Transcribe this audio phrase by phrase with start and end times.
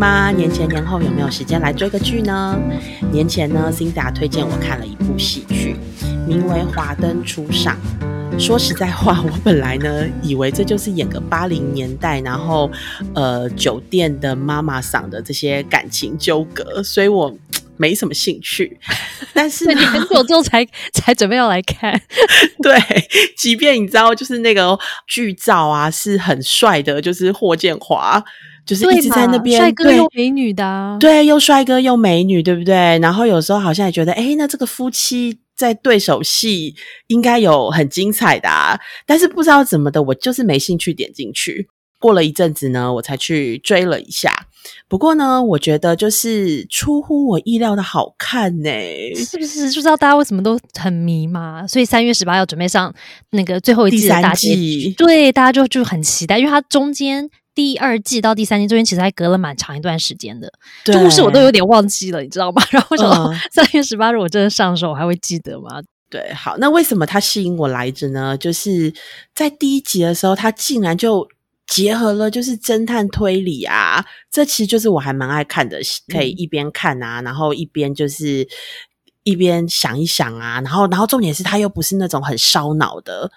[0.00, 0.30] 吗？
[0.30, 2.58] 年前年后有没有时间来追个剧呢？
[3.12, 5.76] 年前呢，Cinda 推荐我看了一部戏剧，
[6.26, 7.76] 名为《华灯初上》。
[8.40, 12.70] 说实在话，我本来呢以为这就是演个八零年代，然后
[13.14, 17.36] 呃酒店的妈妈嗓的这些感情纠葛，所以我
[17.76, 18.78] 没什么兴趣。
[19.34, 22.00] 但是你很久之后才才准备要来看，
[22.62, 22.74] 对，
[23.36, 28.24] 即便你知道，就是那个剧照啊是很帅的，就是霍建华。
[28.70, 32.98] 就是一直在那边，帅哥又美女的，对，又帅哥又美女，对不对？
[33.00, 36.76] 然后有时候好像也觉得，哎，那这个夫妻在对手戏
[37.08, 41.68] 应该有很精彩的，啊，但是不知道怎么的，我就是没兴趣点进去。
[41.98, 44.46] 过了一阵子呢，我才去追了一下。
[44.88, 48.70] 不过呢，我觉得就是出乎我意料的好看呢，
[49.16, 49.66] 是不是？
[49.66, 51.66] 不知道大家为什么都很迷嘛？
[51.66, 52.94] 所以三月十八要准备上
[53.32, 57.28] 那个最后一季的大季，对，大家就就很期待，因为它中间。
[57.60, 60.50] 第二季到第三季中间，其实还隔了蛮长一段时间的，
[60.86, 62.62] 故事我都有点忘记了，你知道吗？
[62.72, 65.82] 然后想到三月十八日我真的上的时候，我还会记得吗？
[66.08, 68.34] 对，好，那为什么它吸引我来着呢？
[68.38, 68.90] 就是
[69.34, 71.28] 在第一集的时候，它竟然就
[71.66, 75.78] 结合了就是侦探推理啊，这其实就是我还蛮爱看的，
[76.10, 78.48] 可以一边看啊，然后一边就是
[79.24, 83.30] 一边想一想啊，然后然后重点是它又不是那种很烧脑的。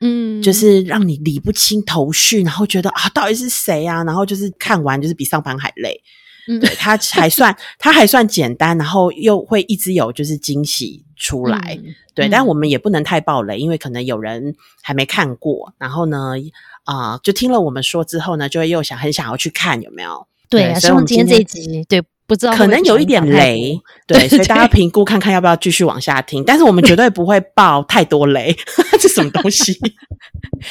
[0.00, 4.04] 嗯，就是让你理不清头绪，然后觉得啊，到底是谁啊？
[4.04, 6.00] 然后就是看完就是比上班还累。
[6.48, 11.78] 嗯，对，它还算 它还算简单，然后又会一直有就是惊喜出来。
[12.14, 15.74] 对，但我们也不能太暴雷，因为可能有人还没看过。
[15.78, 16.34] 然后呢，
[16.84, 20.26] 啊，就听了我们说之后呢，就会又想很想要去看，有没有？
[20.48, 22.02] 对，希望今天这一集对。
[22.28, 26.44] 不知道可能有一点雷，对，所以大家评估看看要不要继续往下听。
[26.44, 28.54] 但是我们绝对不会爆太多雷，
[29.00, 29.72] 这什么东西？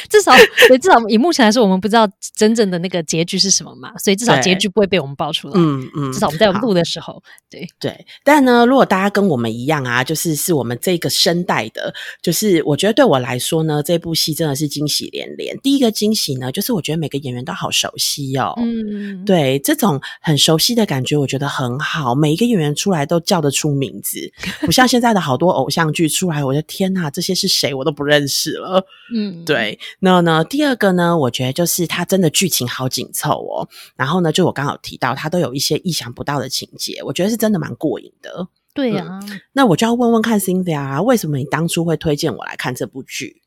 [0.08, 0.32] 至少，
[0.80, 5.54] 至少以目前来说，我们不知道真正的那个结局是什么嘛，所以至少结局不会被我们爆出来。
[5.56, 8.06] 嗯嗯，至少我们在录的时候，对对。
[8.24, 15.58] 但呢，如果大家跟我们一样啊，就是是我们这个声带的，就是我觉得对我来说呢，这部戏真的是惊喜连连。
[15.60, 18.54] 第一个惊喜呢，就是我觉得每个演员都好熟悉哦。
[18.58, 21.47] 嗯，对，这种很熟悉的感觉，我觉得。
[21.48, 24.20] 很好，每一个演员出来都叫得出名字，
[24.66, 28.86] 不像现在的好多偶像剧出来，我的天呐，这些是谁我都不认识了。
[29.14, 29.80] 嗯，对。
[30.00, 33.68] 那呢，第二个呢，我觉得就是它真的剧情好紧凑哦。
[33.96, 38.48] 然后呢，就我刚好提到，它都有一些意想不到的情节，我觉得是真的蛮过瘾的。
[38.74, 39.20] 对呀，
[39.54, 43.42] 那我就要问问看 Cindy 啊，为什么你当初会推荐我来看这部剧？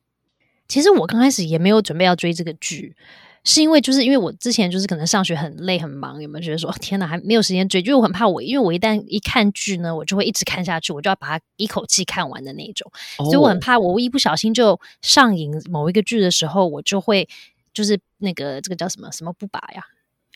[0.66, 2.96] 其实我刚开始也没有准备要追这个剧。
[3.42, 7.80] 是因为就是因为我之前就是可能上学很累很忙，有没有觉得说天哪还没有时间追？
[7.80, 12.92] 就我很怕我，因为我一旦一看剧呢，我就会一直看下去，我就要把它一口气看完的那种。
[13.16, 17.26] 所以我很怕我一不小心就上瘾某一个剧的时候，我就会
[17.72, 19.82] 就是那个这个叫什么什么不拔呀，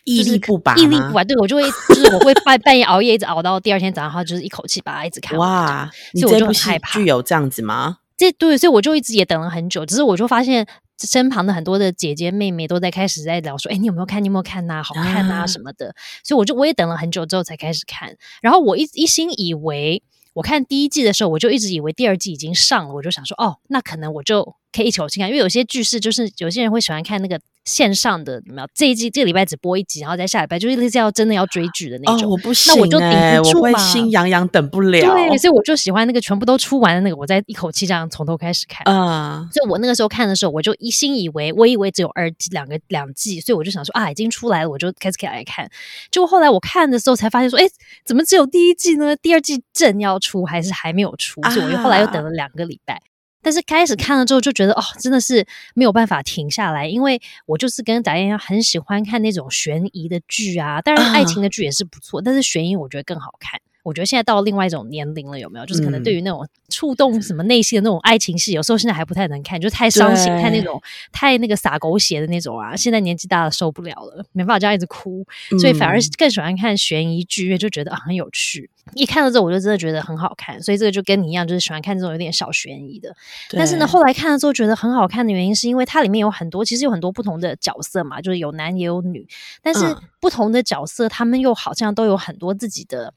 [0.03, 1.23] 毅力不拔，毅力不拔。
[1.23, 5.47] 对我就会就是我会半半夜熬夜一直熬到第二天早上，然后就是一口气把它一直看完。
[5.47, 7.99] 哇，你这部戏剧有这样子吗？
[8.17, 10.65] 这对，所以我就一直也等了很久，只是我就发现。
[10.99, 14.23] 身旁的很多的姐姐妹妹都在开始在聊说：“哎，你有没有看？
[14.23, 14.81] 你有没有看呐？
[14.83, 18.15] 好看呐什么的。”所以我就我也等了很久之后才开始看。
[18.41, 20.01] 然后我一一心以为，
[20.33, 27.39] 我看第一季的时候，我就一直以为第二季已经上了，我就想说：“哦，那可能我就可以一口气看。”因为有些剧是就是有些人会喜欢看那个。
[27.65, 32.29] 线上的有没有这一季这个礼拜只播一集，然后在下礼拜就是类似要真的要追剧的那种。
[32.29, 33.09] 我不行，那我就顶
[33.43, 35.01] 不住嘛，心痒痒等不了。
[35.01, 38.85] 对，所以我就喜欢那个全部都出完的那个，我再一口气这样从头开始看。
[38.93, 45.67] 啊，所以我那个时候看的时候，我就一心以为，我以为只有二季两个两季，所以我就想说啊，已经出来了，我就开始起来看。
[46.11, 47.65] 结果后来我看的时候才发现说，哎，
[48.05, 49.15] 怎么只有第一季呢？
[49.15, 51.41] 第二季正要出还是还没有出？
[51.51, 53.01] 所以我又后来又等了两个礼拜。
[53.45, 55.45] 但是开始看了之后就觉得哦，真的是
[55.75, 60.81] 没有办法停下来，因为我就是跟达燕一样，很喜欢看那种悬疑的剧啊。
[60.81, 63.61] 当然，爱情的剧也是不错，但是悬疑我觉得更好看。
[63.85, 65.65] 我觉得现在到另外一种年龄了，有没有？
[65.67, 70.81] 就是可能对于那种触动什么内心的那种爱情戏，有时候现在还不太能看，就太伤心，太那种
[71.11, 72.75] 太那个洒狗血的那种啊。
[72.75, 75.23] 现在年纪大了受不了了，没办法这样一直哭，
[75.59, 78.71] 所以反而更喜欢看悬疑剧，就觉得很有趣。
[78.95, 80.59] 一看到这，我就真的觉得很好看。
[80.61, 83.15] 所以这个就跟你一样，就是喜欢看这种有点小悬疑的。
[83.51, 89.27] 但是呢，后来看了之后觉得很好看的原因，是因为它里面有很多其实有很多不同的角色嘛，就是有男也有女，
[89.61, 93.13] 但是不同的角色他们又好像都有很多自己的。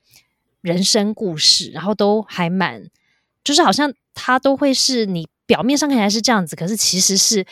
[0.60, 2.88] 人生故事，然后都还蛮，
[3.44, 7.46] 就是好像他都会是你表面上看起来是这样子，可是其实是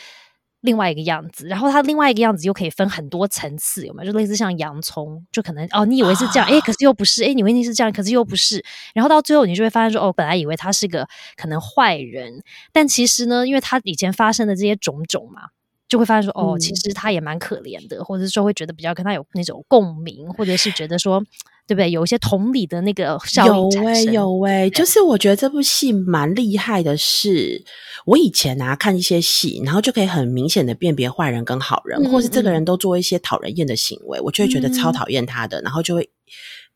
[0.61, 1.47] 另外一个样子。
[1.47, 4.13] 然后他另外一个样子又可以分很多层次，有没有？
[4.13, 8.65] 就类似像洋葱，就可能哦，你以为是这样，哎，可是又不是，哎，你以为你是这样，可是又不是。
[8.95, 12.43] 然后到最后，你就会发现说，哦，本来以为他是个可能坏人，
[12.73, 15.49] 但其实呢，因为他以前发生的这些种种嘛。
[15.89, 21.23] 就会发现说，哦，其实他也蛮可怜的，或者说会觉得比较跟他有那种共鸣，或者是觉得说，
[21.67, 21.91] 对不对？
[21.91, 27.65] 有一些同理的那个效应有哎，有哎，就是我觉得这部戏蛮厉害的，是
[28.05, 36.09] 我以前啊看一些戏，然后就可以很明显的辨别坏人跟好人，或是这个人都做一些讨人厌的行为，我就会觉得超讨厌他的，然后就会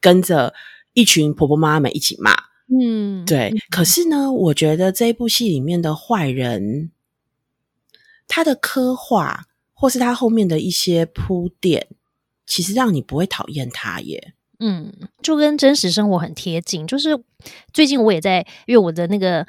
[0.01, 0.53] 跟着
[0.93, 2.35] 一群婆婆妈妈们一起骂。
[2.69, 3.53] 嗯，对。
[3.71, 6.91] 可是呢，我觉得这一部戏里面的坏人。
[8.33, 11.89] 他的刻画，或是他后面的一些铺垫，
[12.47, 14.35] 其实让你不会讨厌他耶。
[14.61, 16.87] 嗯，就跟真实生活很贴近。
[16.87, 17.19] 就是
[17.73, 19.47] 最近我也在，因为我的那个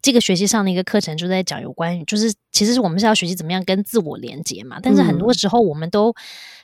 [0.00, 4.78] 这个学期上的一个课程就在讲有关于，就是其实我们是要学习怎么样跟自我连接嘛。
[4.80, 6.14] 但是很多时候我们都。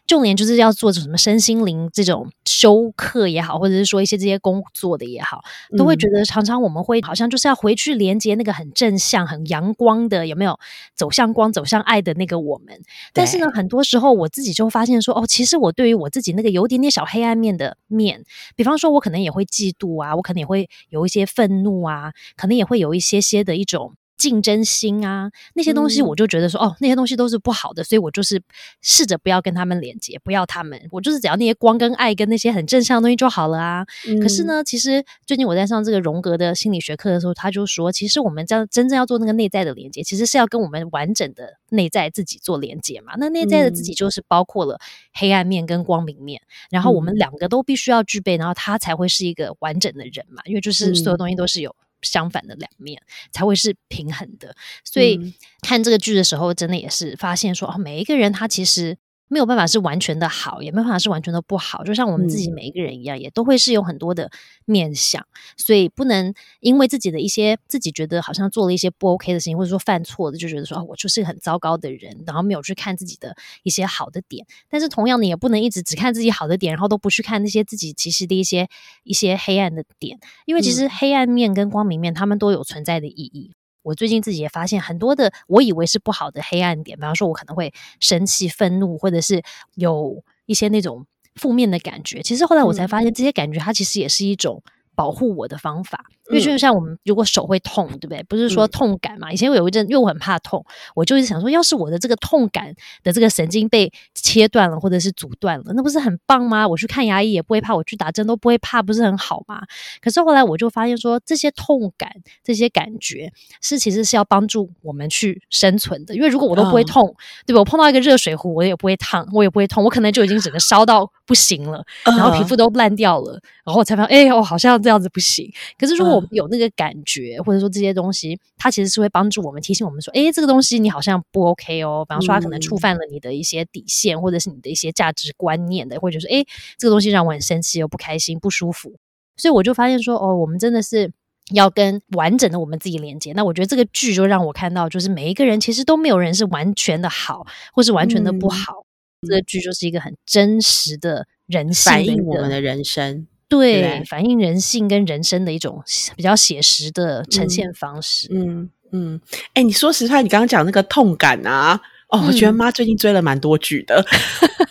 [0.07, 5.43] 就连就是要做什么身心灵这种修课也好，或者是说一些这些工作的也好，
[5.77, 10.59] 都会觉得常常我们会好像就是要回去连接那个很正向、很阳光的，有没有
[10.95, 12.81] 走向光、走向爱的那个我们？
[13.13, 18.25] 但是呢，很多时候我自己就发现说，哦，其实我对于我自己那个有点点小黑暗面的面，
[18.55, 23.95] 比方说，我可能也会嫉妒啊，我可能也会有一些愤怒啊，可能也会有一些些的一种。
[24.17, 28.43] 竞争心啊，那些东西我就觉得说，哦，那些东西都是不好的，所以我就是
[28.81, 33.85] 试着不要跟他们连接，不要他们，我就是只要那些光跟爱跟那些很正向的东西就好了啊。
[34.23, 43.15] 可是呢，其实最近我在上这个荣格的心理学课的时候，他就说，其实我们真真正要做那个内在的连接，其实是要跟我们完整的内在自己做连接嘛。
[43.19, 44.79] 那内在的自己就是包括了
[45.13, 46.41] 黑暗面跟光明面，
[46.71, 50.43] 然后我们两个都必须要具备，然后他才会是一个完整的人嘛。
[50.47, 51.77] 因为就是所有东西都是有。
[52.07, 53.01] 相反的两面
[53.33, 54.55] 才会是平衡的，
[54.85, 58.97] 所以看这个剧的时候，真的也是发现说，哦，每一个人他其实。
[59.29, 61.83] 没有办法是完全的好，也没有办法是完全的不好。
[61.85, 64.31] 就像我们自己每一个人一样，也都会是有很多的
[64.65, 65.27] 面相，
[65.57, 74.47] 所以不能因为自己的一些自己觉得好像做了一些不 OK 的事情，或者说犯错的，就觉得说啊，我就是很糟糕的人，然后没有去看自己的一些好的点。
[74.71, 78.69] 但是同样的，也不能一直只看自己好的点，然后都不去看那些自己其实的一些
[79.03, 83.53] 一些黑暗的点，因为其实黑暗面跟光明面，他们都有存在的意义。
[83.87, 89.43] 我最近自己也发现很多的，我以为是不好的黑暗点，比方说，我可能会生气、愤怒，或者是
[89.77, 91.07] 有一些那种
[91.37, 92.21] 负面的感觉。
[92.21, 94.63] 其实后来我才发现，这些感觉它其实也是一种。
[94.97, 98.23] 保护我的方法，因为就像我们如果手会痛，对不对？
[98.25, 99.31] 不是说痛感嘛？
[99.31, 100.65] 以前我有一阵，因为我很怕痛，
[100.95, 106.67] 我就一直想说，要是我的这个痛感的这个神经被切断了，或者是阻断了，那不是很棒吗？
[106.67, 109.61] 我去看牙医也不会怕，我去打针都不会怕，不是很好吗？
[110.01, 112.11] 可是后来我就发现说，这些痛感、
[112.43, 116.15] 这些感觉是其实是要帮助我们去生存的。
[116.15, 117.15] 因为如果我都不会痛，
[117.47, 117.61] 对吧？
[117.61, 123.33] 我碰到一个热水壶，我也不会烫，我也不会痛，我可能就已经整个烧到不行了，然后皮肤都烂掉了，
[123.65, 124.77] 然后我才发现，哎，我好像。
[124.87, 125.51] 这样子不行。
[125.79, 136.45] 可是如果我们有那个感觉，或者说这些东西，它其实是会帮助我们提醒我们说：“哎，这个东西你好像不 OK 哦。”比方说，它可能触犯了你的一些底线，或者是你的一些价值观念的，或者是哎，
[136.79, 138.95] 这个东西让我很生气、又不开心、不舒服。
[139.37, 141.11] 所以我就发现说：“哦，我们真的是
[141.53, 148.86] 要跟完整的我们自己连接。”那我觉得这个剧就让我看到，就是每一个人其实都没有人是完全的好，或是完全的不好。
[149.23, 153.27] 这个剧就是一个很真实的人性，反映我们的人生。
[153.49, 155.83] 对，反映人性跟人生的一种
[156.17, 158.29] 比较写实的呈现方式。
[158.33, 159.21] 嗯嗯，
[159.55, 164.05] 哎，你说实话，你刚刚讲那个痛感啊，哦，我觉得妈最近追了蛮多剧的。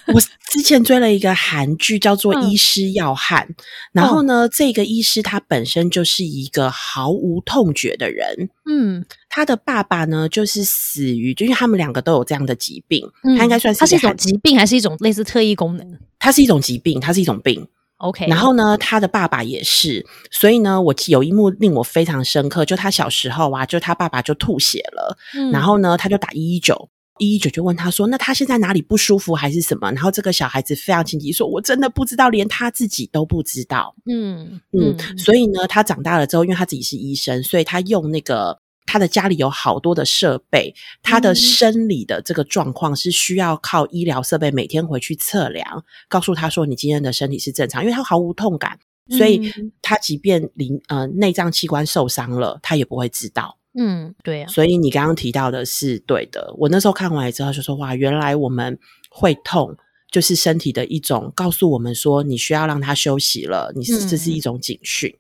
[0.08, 3.46] 我之前追了一个韩剧，叫做《医师要汉》，
[3.92, 8.50] 然后呢，这个医师他本身就是一个毫无痛觉的人。
[8.70, 16.00] 嗯，他的爸爸呢，就是死于，就因为他们两个都有这样的疾病，嗯他应该算是他是一种疾病，还是一种类似特异功能？
[16.20, 17.68] 它是一种疾病，它是一种病。
[17.98, 25.18] OK，然后呢，他的爸爸也是，所以呢，我有一幕令我非常深刻，就他小时候啊，就他爸爸就吐血了，
[25.52, 38.60] 然后呢，他就打一一九，一一九就问他说：“那他现在哪里不舒服还是什么？”然后这个小孩子非常紧急说：“我真的不知道，连他自己都不知道。”嗯嗯，所以呢，他长大了之后，因为他自己是医生，所以他用那个。
[38.88, 48.78] 他的家里有好多的设备，他的生理的这个状况是需要靠医疗设备每天回去测量，告诉他说你今天的身体是正常，因为他毫无痛感，
[49.10, 53.58] 所以他即便灵呃内脏器官受伤了，他也不会知道。
[53.78, 54.48] 嗯，对啊。
[54.48, 56.54] 所以你刚刚提到的是对的。
[56.58, 58.78] 我那时候看完之后就说哇，原来我们
[59.10, 59.76] 会痛，
[60.10, 65.16] 就是身体的一种告诉我们说你需要让它休息了，你是这是一种警讯。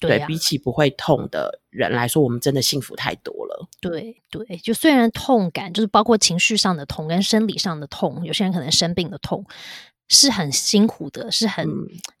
[0.00, 3.68] 对比起不会痛的人来说，我们真的幸福太多了。
[3.82, 9.44] 对对，就虽然痛感就是包括情绪上的痛跟生理上的痛，有些人可能生病的痛，
[10.12, 11.64] 是很辛苦的，是很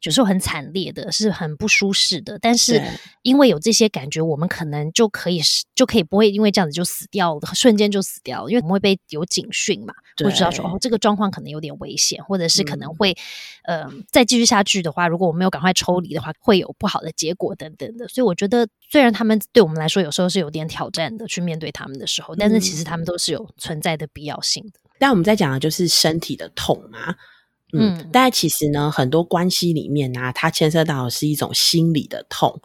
[0.02, 2.38] 有时候很惨烈的，是很不舒适的。
[2.38, 2.80] 但是
[3.22, 5.42] 因为有这些感觉，我们可能就可以
[5.74, 8.50] 就可以不会因为这样子就死掉了，瞬间就死掉了。
[8.50, 9.92] 因为我们会被有警讯嘛，
[10.24, 13.16] 会知道说哦，这个状况可能有点危险，或者是可能会
[13.64, 18.06] 呃再继续下去的话，如果我没有赶快抽离的话，会有不好的结果等等的。
[18.06, 24.78] 所以我觉得，虽然他们对我们来说有时候是有点挑战的，去面对他们的时候，但是其实他们都是有存在的必要性的。
[25.00, 27.16] 但我们在讲的就是身体的痛嘛。
[27.72, 32.60] 嗯，但其实呢，很多关系里面呢，它牵涉到的是一种心理的痛，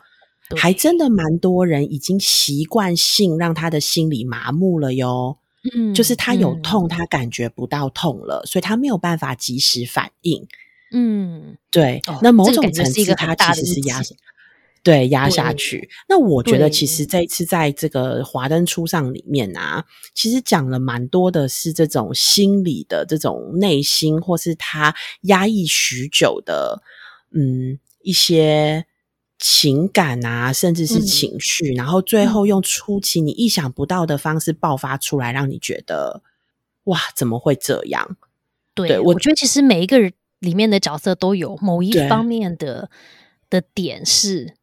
[0.56, 5.38] 还真的蛮多人已经习惯性让他的心理麻木了哟。
[5.76, 10.48] 嗯，就是他有痛，他感觉不到痛了，所以他没有办法及时反应。
[10.92, 14.00] 嗯，对，那某种层次他其实是压。
[14.86, 15.90] 对，压下去。
[16.08, 26.84] 那我觉得，其实这一次在这个华灯初上里面啊，其实讲了蛮多的是这种心理的这种内心，或是他压抑许久的，
[27.32, 28.86] 嗯，一些
[29.40, 36.22] 情感啊，甚至是情绪，然后最后用出奇你意想不到的方式爆发出来，让你觉得
[36.84, 38.18] 哇，怎么会这样？
[38.76, 42.92] 对，我觉得其实每一个人里面的角色都有某一方面的
[43.50, 44.54] 的点是。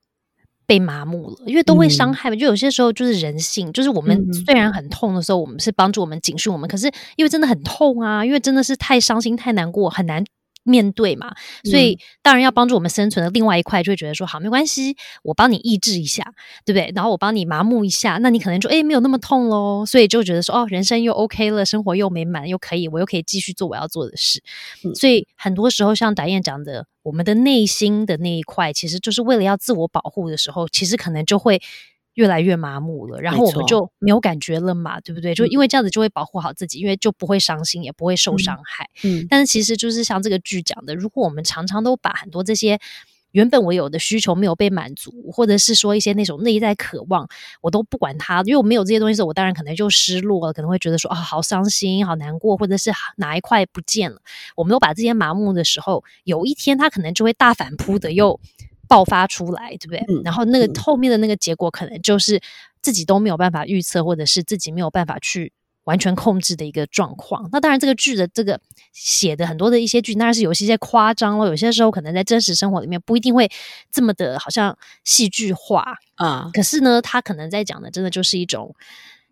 [0.72, 2.36] 被麻木了，因为都会伤害嘛。
[2.36, 10.24] 就有些时候就是人性，就是我们虽然很痛的时候，我们是帮助我们警示我们，可是因为真的很痛啊，因为真的是太伤心、太难过，很难
[10.62, 11.34] 面对嘛。
[11.64, 16.24] 所以当然要帮助我们生存的另外一块，就会觉得说好没关系，我帮你抑制一下，
[16.64, 16.92] 对不对？
[16.94, 19.84] 然后我帮你麻木一下，那你可能就哎没有那么痛喽。
[19.86, 24.42] 所以就觉得说哦，人生又 OK 了，生活又美满，又可以我又可以继续做我要做的事。
[24.94, 26.86] 所以很多时候像达燕讲的。
[27.04, 31.60] 我们的内心的那一块，其实就是为了要自我保护的时候，其实可能就会
[32.14, 35.34] 越来越麻木了，然后我们就没有感觉了嘛，对不对？
[35.34, 38.88] 就因为这样子就会保护好自己，因为就不会伤心，也不会受伤害。
[39.02, 42.78] 嗯，但是其实就是像这个剧讲的，如果我们常常都把很多这些。
[43.32, 47.26] 原本我有的需求没有被满足，或者是说一些那种内在渴望，
[47.62, 54.20] 我都不管它，因为我没有这些东西的时候，我当然可能就失落了，可能会觉得说啊，好伤心，好难过，或者是哪一块不见了。
[54.54, 58.38] 我们都把这些麻木的时候，有一天它可能就会大反扑的又
[58.92, 60.22] 爆发出来，对不对？
[60.22, 62.40] 然后那个后面的那个结果，可能就是
[62.82, 65.52] 自己都没有办法预测，或者是自己没有办法去。
[65.84, 67.48] 完全控制的一个状况。
[67.50, 68.60] 那当然，这个剧的这个
[68.92, 71.48] 写的很多的一些剧，当然是有一些夸张了。
[71.48, 73.50] 有些时候可能在真实生活里面不一定会
[73.90, 76.48] 这么的，好像戏剧化啊。
[76.54, 78.72] 可是呢，他可能在讲的，真的就是一种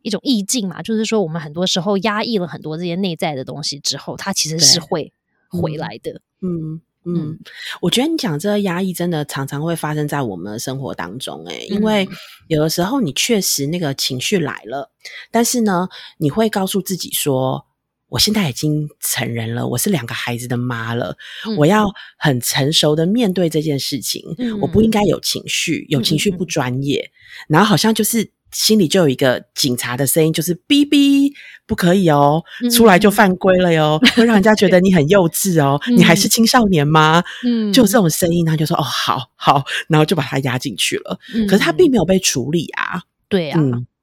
[0.03, 0.83] 一种意境嘛。
[0.83, 5.13] 就是说，我们很多时候压抑了很多这些内在的东西之后，它其实是会
[5.49, 6.21] 回来的。
[6.43, 6.81] 嗯。
[7.05, 7.39] 嗯，
[7.81, 12.07] 我觉得你讲这个压抑真的常常会发生在我们的生活当中，诶，因为
[12.49, 14.91] 有的时候你确实那个情绪来了，
[15.31, 15.89] 但是呢，
[16.19, 17.65] 你会告诉自己说，
[18.09, 21.17] 我现在已经成人了，我是两个孩子的妈了，
[21.57, 24.23] 我要很成熟的面对这件事情，
[24.61, 27.11] 我不应该有情绪，有情绪不专业，
[27.49, 28.31] 然后好像就是。
[28.53, 31.33] 心里就有一个警察的声音，就是“哔哔，
[31.67, 41.19] 不可以哦，出来就犯规了哟， 会让人家觉得你很幼稚哦，你还是青少年吗？”嗯，就这种声音，他就说：“哦，好好。”然后就把他压进去了。
[41.49, 43.03] 可是他并没有被处理啊。
[43.29, 43.61] 对啊，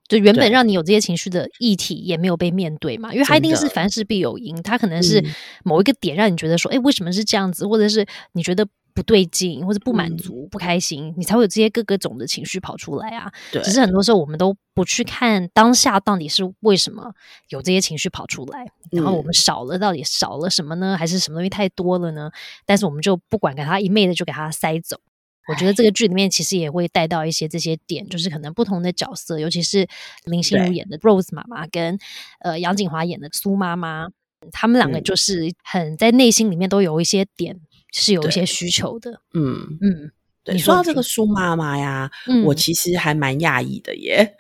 [0.08, 5.24] 就原本让你有这些情绪的议题也没有被面对嘛，因为他一定是凡事必有因，他可能是
[5.64, 8.68] 某一个点让你觉得说：“哎，为什么是这样子？”或者是你觉得。
[8.98, 13.32] 不对劲，或者不满足、不开心，你才会有这些各个种的情绪跑出来啊。
[13.52, 17.14] 对，只是很多时候我们都不去看当下到底是为什么
[17.50, 20.98] 有这些情绪跑出来，然后我们少了到底少了什么呢？
[20.98, 22.32] 还是什么东西太多了呢？
[22.66, 25.00] 但是我们就不管，给他一昧的就给他塞走。
[25.48, 29.88] 我觉得这个剧里面其实也会带到一些这些点，就是可能不同的角色，尤其是
[30.26, 32.00] 林心如演的 Rose 妈妈跟
[32.40, 34.10] 呃杨锦华演的苏妈妈，
[34.52, 37.62] 他们两个就是很在内心里面都有一些点。
[37.94, 40.12] 是有一些需求的，嗯嗯，
[40.44, 40.58] 对。
[40.58, 42.10] 说到这个苏妈妈呀，
[42.46, 44.36] 我其实还蛮讶异的耶。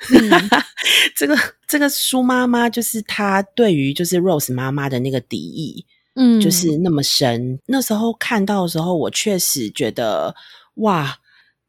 [1.15, 1.35] 这个
[1.67, 5.85] 这个苏妈妈，就是她对于就是 Rose 妈妈的那个敌意，
[6.15, 7.59] 嗯，就是那么深。
[7.65, 10.35] 那时候看到的时候，我确实觉得，
[10.75, 11.17] 哇，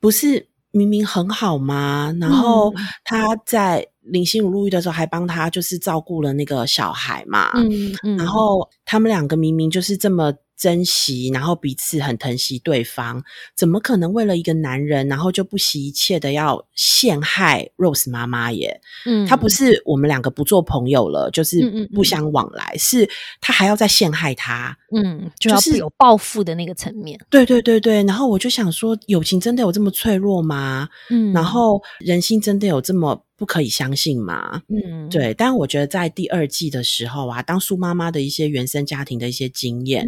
[0.00, 2.14] 不是明明很好吗？
[2.20, 10.34] 然后她在林心如入狱的时候，还帮她就是照顾了那个小孩嘛，嗯嗯，然后他们两个明明就是这么。
[10.58, 13.22] 珍惜，然后彼此很疼惜对方，
[13.56, 18.80] 怎么可能为了一个男人，然后就不惜一切的要陷害 Rose 妈妈耶？
[19.06, 23.08] 嗯，他不是我们两个不做朋友了，就是不相往来，是
[23.40, 27.18] 他还要再陷害他，嗯，就是有报复的那个层面。
[27.30, 30.88] 对对对对，然后我就想说，友情真的有这么脆弱吗？
[31.10, 34.60] 嗯，然后人心真的有这么不可以相信嘛。
[34.68, 35.32] 嗯，对。
[35.32, 40.06] 但我觉得在第二季的时候啊，当苏妈妈的一些原生家庭的一些经验，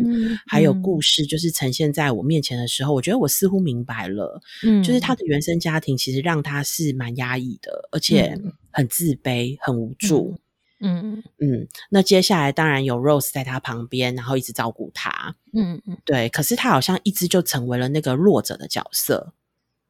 [0.49, 4.43] 还有故事，就是呈现在我面前的时候，我觉得我似乎明白了。
[4.65, 8.37] 嗯，就是她的原生家庭其实让她是蛮压抑的，而且
[8.73, 10.37] 很自卑、很无助。
[10.83, 15.37] 嗯嗯，那接下来当然有 Rose 在他旁边，然后一直照顾他。
[15.53, 16.29] 嗯嗯，对。
[16.31, 19.35] 可是他好像一直就成为了那个弱者的角色。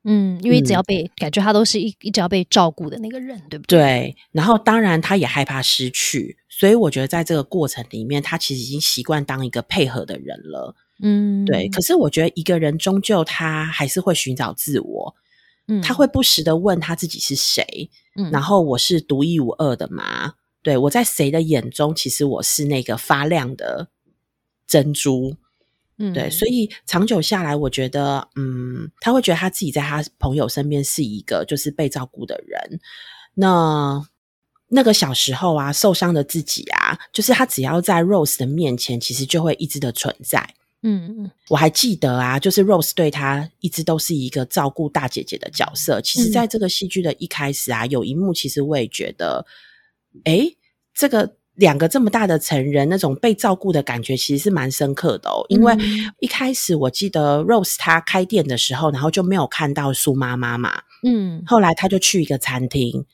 [0.04, 3.78] 嗯，因为只要被感觉他都是一一直要被照顾的那个人，对不对？
[3.78, 4.16] 对。
[4.33, 10.75] 然后当然他也害怕失去，所以我觉得在这个过程里面，他其实已经习惯当一个配合的人了。
[11.02, 11.69] 嗯，对。
[11.69, 15.14] 可是我觉得一个人终究他还是会寻找自我。
[15.69, 17.90] 嗯，他会不时的问他自己是谁。
[18.16, 20.35] 嗯，然后我是独一无二的吗？
[20.62, 23.88] 对，我在谁的眼中，其实我是那个发亮的
[24.66, 25.37] 珍珠。
[26.00, 32.80] 嗯，对，所以长久下来，我觉得，嗯，他会觉得他自己在他朋友身边是一个就是被照顾的人。
[33.35, 34.02] 那
[34.69, 40.54] 那个小时候啊，受伤的自己啊，就是他只要在 Rose 的面前，其实就会一直的存在。
[40.83, 46.00] 嗯嗯，我还记得啊，就是 Rose 对他一直都是一个照顾大姐姐的角色。
[46.00, 49.45] 其实，在这个戏剧的一开始啊，有一幕，其实我也觉得。
[50.25, 50.45] 哎，
[50.92, 55.45] 这个两个这么大的成人，那种被照顾的感觉，其实是蛮深刻的哦。
[55.50, 55.76] 因为
[56.19, 60.81] 一开始我记得 Rose 她开店的时候，然后就没有看到苏妈妈嘛。
[61.07, 63.05] 嗯，后来他就去一个餐厅，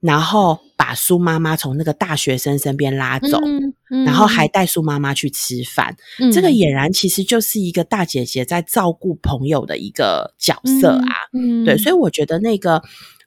[0.00, 3.40] 然后把苏妈妈从那个大学生身边拉走，
[4.04, 5.96] 然后还带苏妈妈去吃饭。
[6.32, 11.14] 这个俨然其实就是一个大姐姐在照顾朋友的一个角色啊。
[11.32, 12.82] 嗯，对，所以我觉得那个。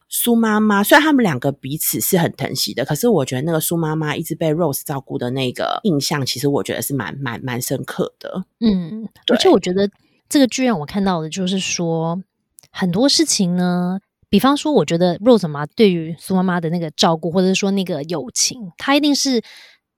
[0.10, 8.46] 苏妈妈虽然他们两个彼此是很疼惜的，可是我觉得那个苏妈妈一直被 Rose 照顾的那个印象，其实我觉得是蛮蛮蛮深刻的。
[8.62, 9.90] 嗯，而且我觉得
[10.30, 12.24] 这个剧让我看到的就是说
[12.72, 14.00] 很多事情呢，
[14.30, 19.44] 比方说，我觉得 Rose 妈对于苏妈妈的那个照顾，或者是说那个友情，她一定是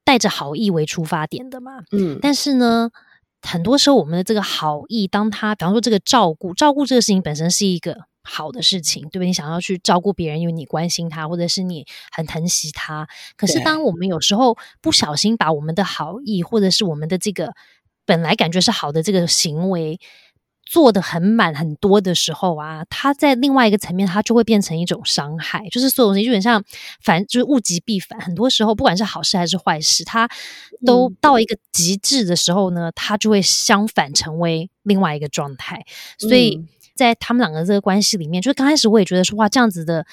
[0.03, 1.83] 带着好意为出发点的嘛。
[1.91, 2.89] 嗯，但是呢，
[3.43, 8.08] 很多时候我们的这个好意，当他比方说这个照顾，照顾这个事情本身是一个。
[8.21, 9.27] 好的事情，对不对？
[9.27, 13.07] 你想要去照顾别人，因为你关心他，或者是你很疼惜他。
[13.37, 17.53] 可是，当我们有时候不小心把我们的好意，或者是我们的这个
[18.05, 19.99] 本来感觉是好的这个行为
[20.65, 25.67] 做的很满很多的时候啊，它在另外一个层面，它就会变成一种伤害。
[25.69, 26.63] 就是所有东西，有点像
[27.01, 28.19] 反，就是物极必反。
[28.19, 30.29] 很多时候，不管是好事还是坏事，它
[30.85, 35.85] 都到一个极致的时候呢，它就会相反成为另外一个状态。
[36.17, 36.65] 所以。
[36.99, 40.05] 在他们两个这个关系里面，就是刚开始我也觉得说哇，这样子的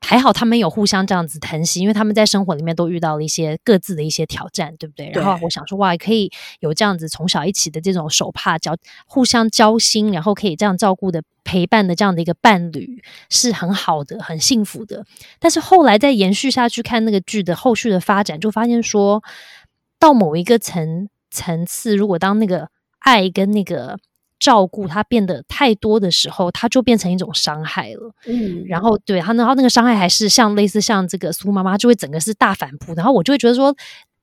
[0.00, 5.08] 还好，他们有互相这样子疼惜，因为他们在生活里面都遇到了一些各自的一些挑战，对不对？
[5.14, 6.28] 然后我想说哇，可以
[6.58, 8.76] 有这样子从小一起的这种手帕交
[9.06, 13.00] 互相交心，然后可以这样照顾的陪伴的这样的一个伴侣，
[13.30, 15.06] 是很好的，很幸福的。
[15.38, 19.22] 但是后来再延续下去看那个剧的后续的发展，就发现说
[20.00, 24.00] 到某一个层层次，如果当那个爱跟那个。
[24.42, 28.12] 照顾他变得太多的时候，他就变成一种伤害了。
[28.26, 32.92] 嗯，然后对他，然后那个伤害还是像类似像这个苏妈妈，就会整个是大反扑。
[32.94, 33.72] 然后我就会觉得说，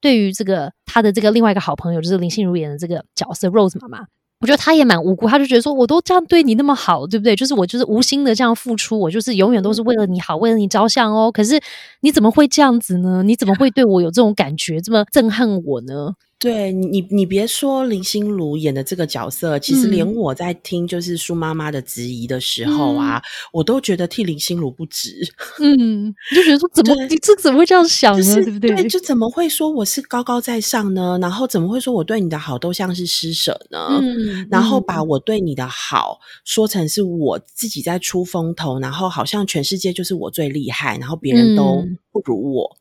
[0.02, 4.00] 对于这个他的这个另外一个好朋友，就是林心如演的这个角色 Rose 妈妈，
[4.42, 5.26] 我觉得她也蛮无辜。
[5.26, 7.34] 她就觉得说，我都这样对你那么好，对不对？
[7.34, 11.32] 就是我就是无心的这样付出，我就是永远都是为了你好，为了你着想哦。
[11.32, 11.58] 可是
[12.02, 13.24] 你怎么会这样子呢？
[13.24, 16.14] 你怎么会对我有这种感觉，这么憎恨我呢？
[16.40, 23.22] 对你，你别说林心如演的这个角色，其实连我在听就是苏妈妈的质疑的时候啊，
[23.52, 25.12] 我都觉得替林心如不值。
[25.60, 28.36] 嗯，你 就觉得说怎么你这怎么会这样想呢？
[28.36, 28.88] 对不对？
[28.88, 31.20] 就怎么会说我是高高在上呢？
[31.22, 34.00] 然后怎么会说我对你的好都像是施舍呢？
[34.02, 42.79] 嗯，然后把我对你的好说成是我自己在出风头，然后好像全世界就是我最厉害，然后别人都不如我。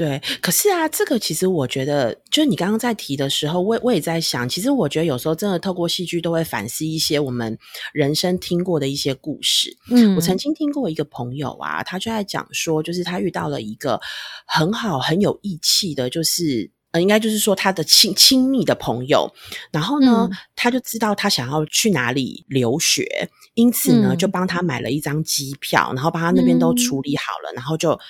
[0.00, 7.58] 对，可是啊，这个其实我觉得，就是你刚刚在提的时候，我我也在想，其实我觉得有时候真的透过戏剧都会反思一些我们
[7.92, 9.76] 人生听过的一些故事。
[9.90, 14.00] 嗯，我曾经听过一个朋友啊，他就在讲说，就是他遇到了一个
[14.46, 19.30] 很好很有义气的，就是呃，应该就是说他的亲亲密的朋友，
[19.70, 28.00] 然后呢，他就知道他想要去哪里留学，因此呢，就帮他买了一张机票，然后帮他那边都处理好了，然后就。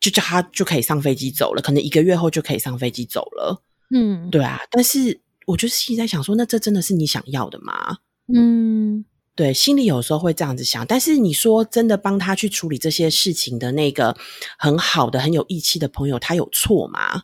[0.00, 3.62] 就叫他就可以上飞机走了，可能一个月后就可以上飞机走了。
[3.90, 4.60] 嗯，对啊。
[4.70, 7.98] 但是我就心里在想说，那这真的是你想要的吗？
[8.32, 9.04] 嗯，
[9.34, 10.84] 对，心里有时候会这样子想。
[10.86, 14.16] 但是你说真的，帮他去处理这些事情的那个
[14.58, 17.22] 很好的、很有义气的朋友，他有错吗？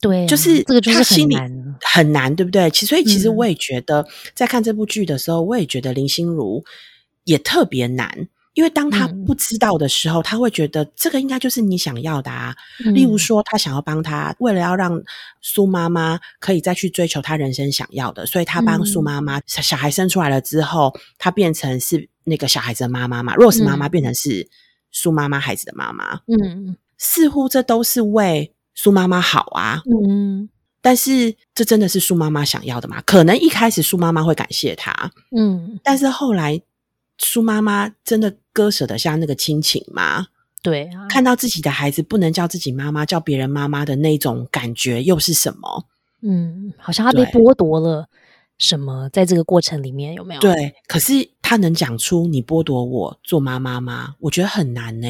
[0.00, 2.68] 对，就是这个就是很难，很难，对不对？
[2.70, 6.64] 其所以其实我也觉得，在看这部剧的时候，我也觉得林心如
[7.24, 8.28] 也特别难。
[8.54, 12.54] 因为当他不知道的时候，他会觉得这个应该就是你想要的啊。
[12.92, 15.02] 例如说，他想要帮他，为了要让
[15.40, 24.46] 苏妈妈可以再去追求他人生想要的，所以他帮苏妈妈小孩生出来了之后，他变成是那个小孩子的妈妈嘛，Rose 妈妈变成是
[24.90, 26.20] 苏妈妈孩子的妈妈。
[26.26, 29.80] 嗯，似乎这都是为苏妈妈好啊。
[30.06, 30.50] 嗯，
[30.82, 33.02] 但是这真的是苏妈妈想要的吗？
[33.06, 36.60] 可能一开始苏妈妈会感谢他，嗯，但是后来。
[37.24, 40.26] 苏妈妈真的割舍得下那个亲情吗？
[40.62, 45.86] 对，看到自己的孩子不能叫自己妈妈，叫别人妈妈的那种感觉又是什么？
[46.20, 48.08] 嗯，好像他被剥夺了
[48.58, 50.40] 什么，在这个过程里面有没有？
[50.40, 54.14] 对，可是他能讲出你剥夺我做妈妈吗？
[54.20, 55.08] 我觉得很难呢。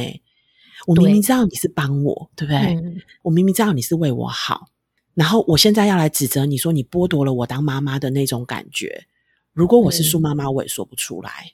[0.86, 2.78] 我明明知道你是帮我，对不对？
[3.22, 4.68] 我明明知道你是为我好，
[5.14, 9.04] 然后我现在要来指责你说你剥夺了我当妈妈的那种感觉。
[9.52, 11.52] 如果我是苏妈妈，我也说不出来。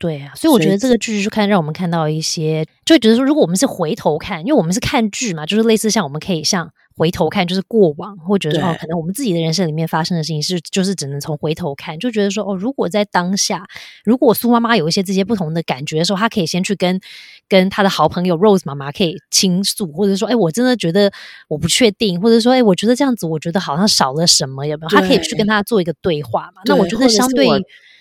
[0.00, 13.66] 对啊，所以我觉得这个剧就看让我们看到一些，就会觉得说，如果我们是回头看，因为我们是看剧嘛，就是类似像我们可以像回头看，就是过往，或者说哦，可能我们自己的人生里面发生的事情是，就是只能从回头看，就觉得说哦，如果在当下，
[14.04, 17.00] 如果苏妈妈有一些这些不同的感觉的时候，她可以先去跟
[17.48, 21.10] 跟她的好朋友 Rose 妈妈可以倾诉，或者说，哎，我真的觉得
[21.48, 24.88] 我不确定，或者说，哎，我觉得这样子，我觉得好像少了什么，有没有？
[24.90, 26.60] 她可以去跟她做一个对话嘛？
[26.66, 27.46] 那我觉得相对。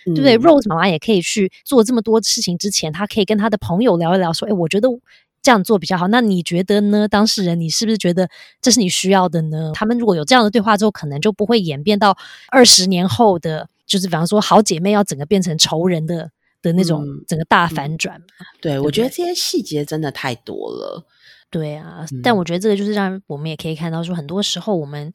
[0.06, 4.88] 对不对？Rose 妈妈也可以去做这么多事情之前，她可以跟她的朋友聊一聊，说：“哎，我觉得
[5.42, 6.08] 这样做比较好。
[6.08, 7.08] 那你觉得呢？
[7.08, 8.30] 当事人，你是不是觉得
[8.62, 12.18] 这是你需要的呢？”他们如果有这样的对话之后，可能就不会演变到
[12.50, 18.22] 二十年后的，就是比方说好姐妹要整个变成仇人的的那种整个大反转。
[18.62, 21.06] 对，我觉得这些细节真的太多了。
[21.50, 25.12] 对啊，但我觉得这个就是让我们也可以看到，说很多时候我们。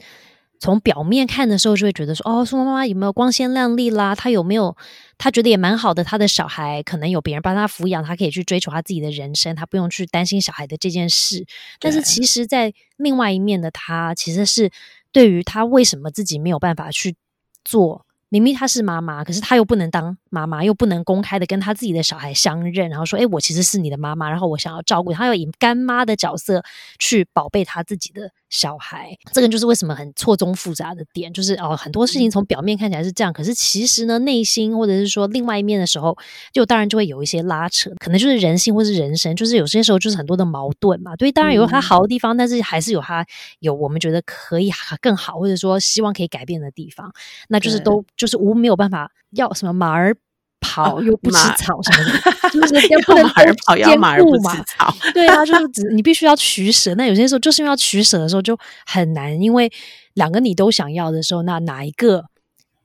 [0.61, 4.15] 从表面看的时候，就会觉得说，哦，苏妈妈有没有光鲜亮丽啦？
[4.15, 4.77] 她有没有？
[5.19, 6.03] 她觉得也蛮好的。
[6.03, 11.45] 她的小孩可能有别人帮她抚养，她可以去追求她自己的人生，她不用去担心小孩的这件事。
[11.79, 14.71] 但是，其实，在另外一面的她，其实是
[15.13, 17.17] 对于她为什么自己没有办法去
[17.65, 18.07] 做。
[18.31, 26.65] 明明她是妈妈，可是她又不能当妈妈，又不能公开的跟他自己的小孩相认，然后说：“哎，我其实是你的妈妈，然后我想要照顾他，要以干妈的角色
[26.99, 36.19] 去宝贝他自己的小孩。”这个就是为什么很错综复杂的点，就是哦，很多事情从表面看起来是这样，可是其实呢，内心或者是说另外一面的时候，
[36.53, 41.15] 就当然就会有一些拉扯，可能就是人性或是人生，就是有些时候就是很多的矛盾嘛。
[41.17, 43.25] 对，当然有它好的地方，但是还是有它
[43.61, 44.71] 有我们觉得可以
[45.01, 47.13] 更好，或者说希望可以改变的地方，
[47.49, 48.05] 那就是都。
[48.17, 50.17] 就是无没有办法要什么马儿
[50.65, 53.23] 跑又不吃草什么的，就是 要不能
[53.67, 54.93] 跑要马而不吃草。
[55.13, 56.95] 对啊，就是只你必须要取舍。
[56.95, 59.71] 那有些时候就是因为要取舍的时候就很难，因为
[60.15, 62.25] 两个你都想要的时候，那哪一个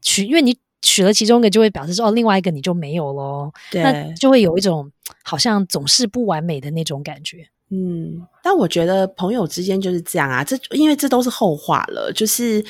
[0.01, 0.25] 取？
[0.25, 3.51] 因为你取了其中一个，就会表示说哦，另外一个你就没有喽。
[3.71, 4.91] 那就会有一种
[5.23, 7.47] 好像总是不完美的那种感觉。
[7.71, 12.11] 嗯，但我觉得朋友之间就是这样啊，这因为这都是后话了。
[12.13, 12.63] 就是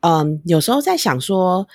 [0.00, 1.66] 嗯，有时候在想说。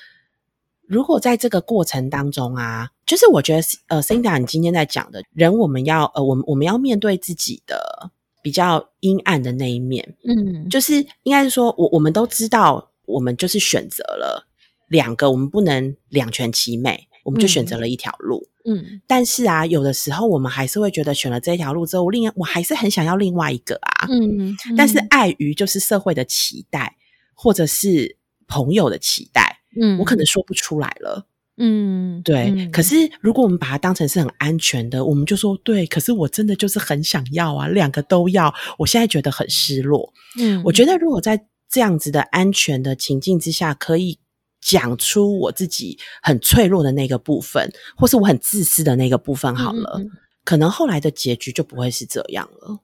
[0.89, 8.09] 如果在这个过程当中啊，就是我觉得呃，Cinda 你今天在讲的人，我们要呃，我们我们要面对自己的
[8.41, 14.47] 比较阴暗的那一面，嗯，就是应该是说，我我们都知道，我们就是选择了
[14.87, 26.95] 两个，我们不能两全其美，我们就选择了一条路，嗯，但是啊，有的时候我们还是会觉得选了这一条路之后，另外我还是很想要另外一个啊，嗯，但是碍于就是社会的期待，
[27.35, 29.48] 或者是朋友的期待。
[29.79, 31.25] 嗯，我可能说不出来了。
[31.57, 32.69] 嗯，对。
[32.71, 35.85] 可是如果我们把它当成是很安全的，我们就说对。
[35.85, 38.53] 可是我真的就是很想要啊，两个都要。
[38.77, 40.13] 我现在觉得很失落。
[40.39, 44.17] 嗯，我觉得如果在这样子的安全的情境之下，可以
[44.61, 50.01] 讲出我自己很脆弱的那个部分，或是我很自私的那个部分，好了，
[50.45, 52.79] 可能后来的结局就不会是这样了。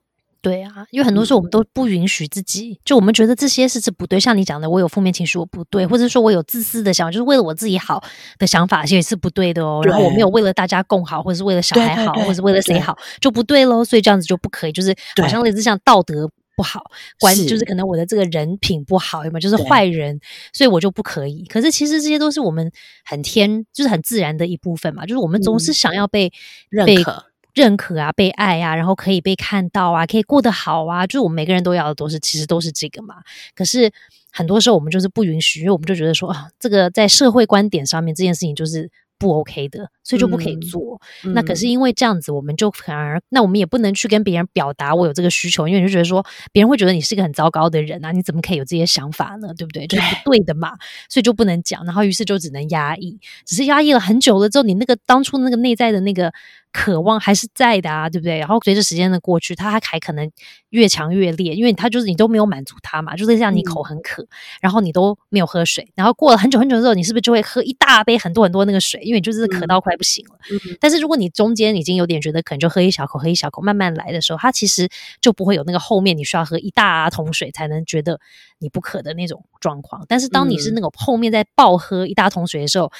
[0.46, 4.20] 对啊，因为很多时候我们都不允许自己，就我们觉得这些事是不对。
[4.20, 8.00] 像你讲的，我有负面情绪，我不对，或者说我有自私的想法，就是为了我自己好
[8.38, 9.82] 的想法，也是不对的哦。
[9.84, 13.84] 然后我没有为了大家共好，或者是为了小孩好，或者是为了谁好，就不对喽。
[13.84, 16.80] 所以这样子就不可以，就是好像类似像道德不好，
[17.18, 19.40] 关就是可能我的这个人品不好，有没有？
[19.40, 20.20] 就是坏人，
[20.52, 21.44] 所以我就不可以。
[21.46, 22.70] 可是其实这些都是我们
[23.04, 25.04] 很天，就是很自然的一部分嘛。
[25.04, 26.32] 就是我们总是想要被
[26.70, 27.24] 认可。
[27.56, 33.14] 认可啊，被爱啊，然后可以被看到啊，可以过得好啊，就是我们每个人都要的都是，其实都是这个嘛。
[33.54, 33.90] 可是
[34.30, 41.00] 很多时候我们就是不允许，因为我们就觉得说啊，这个在社会观点上面这件事情就是不 OK 的，所以就不可以做。
[41.32, 49.54] 那可是因为这样子，我们就反而那我们也不能去跟别人表达我有这个需求，因为你就觉得说别人会觉得你是一个很糟糕的人啊，你怎么可以有这些想法呢？
[49.56, 49.86] 对不对？
[49.86, 50.72] 就是不对的嘛，
[51.08, 56.30] 所以就不能讲，然后于是就只能压抑，只是压抑了很久了之后，你那个当初那个内在的那个。
[56.76, 58.38] 渴望还是在的啊，对不对？
[58.38, 60.30] 然后随着时间的过去，他还可能
[60.68, 64.26] 越强越烈，因为他就是你都没有满足他嘛，就是像你口很渴，
[64.60, 69.00] 然后你都没有喝水，然后过了很久很久之后，你是不是就会喝一大杯很多很多那个水？
[69.00, 70.38] 因为你就是渴到快不行了。
[70.78, 74.86] 但是如果你中间已经有点觉得可能就喝一小口，喝一小口，慢慢来的时候，它其实
[75.22, 78.20] 就不会有那个后面你需要喝一大桶水才能觉得
[78.58, 80.04] 你不渴的那种状况。
[80.06, 82.92] 但是当你是那种后面在暴喝一大桶水的时候，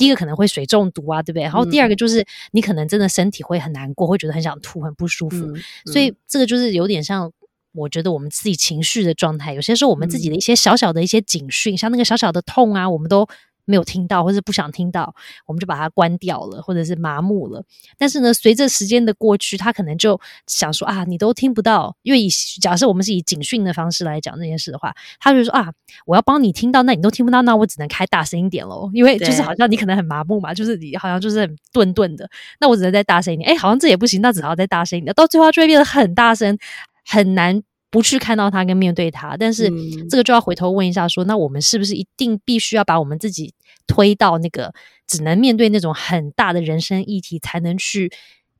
[0.00, 1.42] 第一个可能会水中毒啊，对不对？
[1.42, 5.54] 然后第二个就是你可能真的身体会很难过，会觉得很想吐，很不舒服。
[5.84, 7.30] 所以这个就是有点像，
[7.74, 13.28] 我觉得我们自己情绪的状态，有些时候我们自己的一些小小的一些警讯，像那个小小的痛啊，我们都。
[13.70, 15.14] 没有听到，或是不想听到，
[15.46, 17.64] 我们就把它关掉了，或者是麻木了。
[17.96, 21.96] 但是呢，随着时间的过去，他可能就想说啊，你都听不到。
[22.02, 22.28] 因为以
[22.60, 25.72] 假设我们是以警讯的方式来讲这件事的话，他就说啊，
[26.04, 28.90] 我要帮你听到，那你都听不到，那我只能开大声一点喽。
[28.92, 32.28] 因为就是好像你可能很麻木嘛，就是你好像就是很顿顿的，
[32.58, 33.48] 那我只能再大声一点。
[33.48, 35.14] 哎，好像这也不行，那只好再大声一点。
[35.14, 36.58] 到最后就会变得很大声，
[37.06, 37.62] 很难。
[37.90, 39.68] 不去看到他跟面对他，但是
[40.08, 43.52] 这个就要回头问一下，说那我们是不是一定必须要把我们自己
[43.86, 44.72] 推到那个
[45.06, 48.12] 只能面对那种很大的人生议题，才能去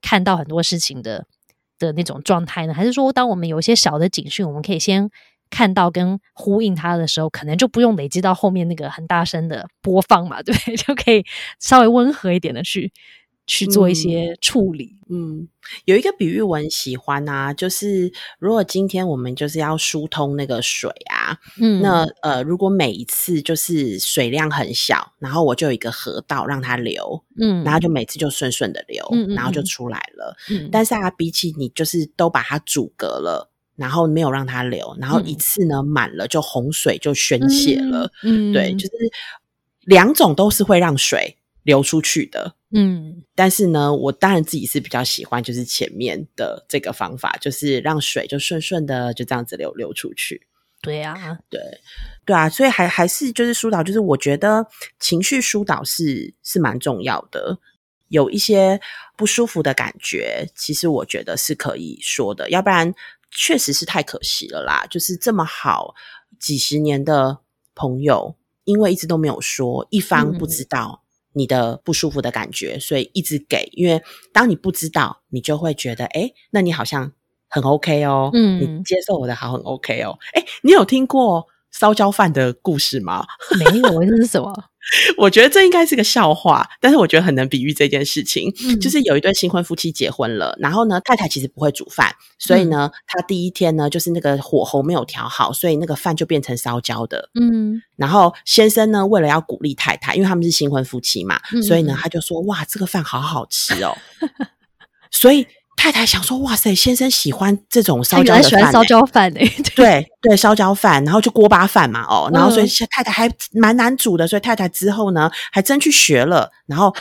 [0.02, 1.26] 看到很多事情的
[1.78, 2.74] 的那种状态呢？
[2.74, 5.08] 还是说，当我们有一些小的警讯，我们可以先
[5.48, 10.42] 看到跟呼应他的时候，可能就不用累积到后面那个很大声的播放嘛？
[10.42, 11.24] 对， 就可以
[11.60, 12.92] 稍微温和一点的去。
[13.50, 14.94] 去做一些处理。
[15.08, 15.48] 嗯，
[15.86, 30.36] 有一个比喻我很喜欢啊，就是如果今天我们就是要疏通那个水啊，嗯，那呃，如果每一次就是水量很小，然后我就有一个河道让它流，嗯，然后就每次就顺顺的流，嗯然后就出来了。
[30.48, 38.12] 嗯，但是啊，比起你就是都把它阻隔了，然后没有让它流，然后一次呢满了就洪水就宣泄了。
[38.22, 38.92] 嗯，对，就是
[39.86, 41.36] 两种都是会让水。
[41.62, 50.46] 流出去的，嗯，但是呢，我当然自己是比较喜欢，就是前面的这个方法，就是让水就顺顺的就这样子流流出去。
[50.82, 51.60] 对啊，对，
[52.24, 54.66] 对啊，所以还还是就是疏导，就是我觉得
[54.98, 57.58] 情绪疏导是是蛮重要的。
[58.08, 58.80] 有一些
[59.16, 62.92] 不舒服的感觉，其实我觉得是可以说的，要不然
[63.30, 64.86] 确实是太可惜了啦。
[64.90, 65.94] 就是这么好
[66.38, 67.38] 几十年的
[67.74, 71.04] 朋友，因为一直都没有说，一方不知道。
[71.32, 77.12] 你的不舒服的感觉，所以一直给，因为当你不知道，你就会觉得，哎，那你好像
[77.48, 83.26] 很 OK 哦，嗯，你接受我的好很 OK 哦，哎，你有听过烧焦饭的故事吗？
[83.58, 84.52] 没有，这是什么？
[85.16, 88.50] 我觉得这应该是个笑话，但是我觉得很能比喻这件事情。
[88.80, 97.28] 就是有一对新婚夫妻结婚了，然后呢，太太其实不会煮饭，所以呢，他第一天呢，就是那个火候没有调好，所以那个饭就变成烧焦的。
[97.40, 103.96] 嗯，然后先生呢，为了要鼓励太太，因为他们是新婚夫妻嘛，所以呢，他就说：“哇，这个饭好好吃哦。
[105.10, 105.46] ”所以。
[105.80, 116.94] 太太想说：“哇塞，先生喜欢这种烧焦的饭，烧焦饭哎，对对，烧焦饭，然后就锅巴饭嘛，哦，然后所以太太还蛮难煮的，所以太太之后呢，还真去学了，然后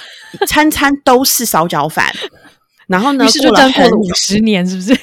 [0.47, 2.09] 餐餐都是烧焦饭，
[2.87, 4.97] 然后呢，过了过了五十年，是不是？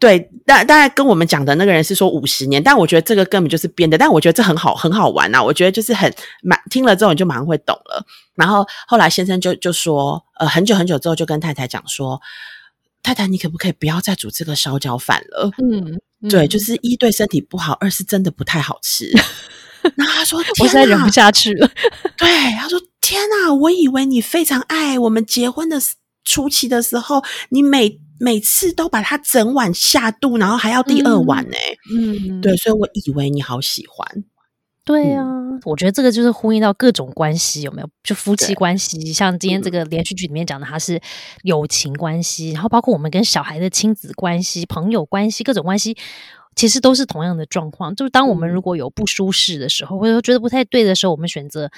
[0.00, 8.04] 对，但大概跟我们讲的那个人是说五十年，但我觉得这个根本就是编的，但我觉得这很好，很好玩呐，我觉得就是很蛮听了之后你就马上会懂了。
[8.34, 12.20] 然后后来先生就就说，呃，很久很久之后就跟太太讲说。”
[13.06, 15.48] 太太，你可不可以不要再煮这个烧焦饭了？
[15.62, 15.96] 嗯，
[16.28, 19.08] 对，就是一对身体不好，二是真的不太好吃。
[19.94, 21.70] 那他说：“我在忍不下去了。”
[22.18, 25.80] 对，他说：“天哪，我以为你非常爱我们结婚的
[26.24, 31.56] 初期的时候，你每每次都把它整碗下肚，然后还要第二碗呢。”
[31.94, 34.24] 嗯，对，所以我以为你好喜欢。
[34.86, 35.26] 对啊，
[35.64, 37.88] 我觉得这个就是呼应到各种关系，有没有？
[38.04, 41.00] 就夫妻关系，像今天这个连续剧里面讲的，它是
[41.42, 45.96] 友情关系，然后包括我们跟小孩的亲子关系、朋友关系，各种关系，
[46.54, 47.96] 其实都是同样的状况。
[47.96, 51.70] 就是当我们如果有不舒适的时候，或者说觉得不太对的时候，我们选择。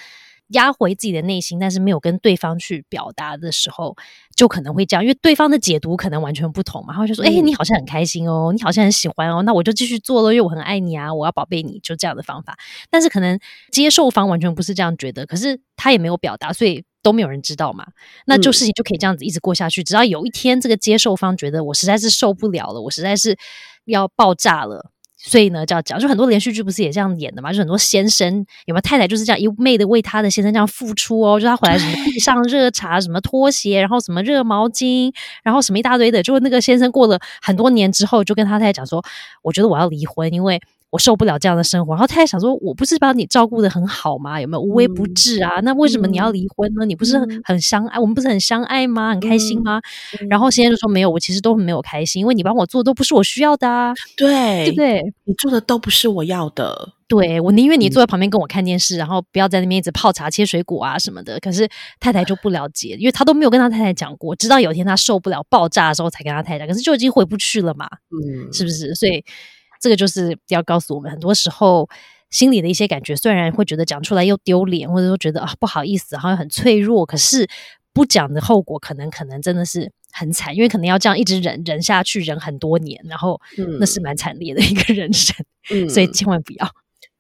[0.49, 3.97] 压回自己的内心，但是没有跟对方去表达的时候，
[4.35, 6.93] 就可能会这样，因为对方的解读可能完全不同嘛。
[6.93, 12.57] 然后就说：“哎，你好像很开心哦，你好像很喜欢哦，那我就继续做了，因为我很爱你啊，我要宝贝你，就这样的方法。”
[12.91, 13.39] 但是可能
[13.71, 17.87] 接受方完全不是这样觉得，可是他也没有表达，所以都没有人知道嘛。
[18.27, 23.37] 那就事情就可以这样子一直过下去，直到有一天这个接受方觉得我实在是受不了了，我实在是
[23.85, 24.91] 要爆炸了。
[25.21, 27.53] 所以呢，就要讲，就很多连续剧不是也这样演的嘛？
[27.53, 36.23] 就很多先生有没有太太就是这样一昧的为他的先生这样付出哦，就他回来什么递上热茶，什么拖鞋，然后什么热毛巾，然后什么一大堆的。
[36.23, 39.05] 就那个先生过了很多年之后，就跟他太太讲说
[39.43, 41.93] ：“我觉得我要离婚，因为我受不了这样的生活。
[41.95, 44.41] 然后太太想说，我不是把你照顾的很好吗？
[44.41, 45.61] 有没有无微不至啊？
[45.61, 46.85] 那为什么你要离婚呢？
[46.85, 47.99] 你不是很很相爱？
[47.99, 49.11] 我们不是很相爱吗？
[49.11, 49.81] 很开心吗？
[50.29, 55.15] 然后现在就说没有，我其实都没有开心，因为你帮我做都不是我需要的啊，对对不对？
[55.25, 56.95] 你做的都不是我要的。
[57.09, 61.41] 对我宁愿你坐在旁边跟我看电视，然后不要在那边一直泡茶、切水果啊什么的。
[61.41, 61.67] 可是
[62.01, 66.67] 太太就不了解，因为他都没有跟他太太讲过，直到有一天他受不了爆炸的时候才跟他太太。
[66.67, 68.95] 可是就已经回不去了嘛，嗯，是不是？
[68.95, 69.25] 所以
[69.81, 71.89] 这个就是要告诉我们，很多时候
[72.31, 77.49] 心里的一些感觉，虽然会觉得讲出来又丢脸，或者说觉得啊不好意思，好像很脆弱，可是
[77.93, 83.41] 不讲的后果可能可能真的是很惨，因为可能要这样一直忍忍下去，忍很多年，然后
[83.81, 85.37] 那是蛮惨烈的一个人生，
[85.89, 86.71] 所以千万不要。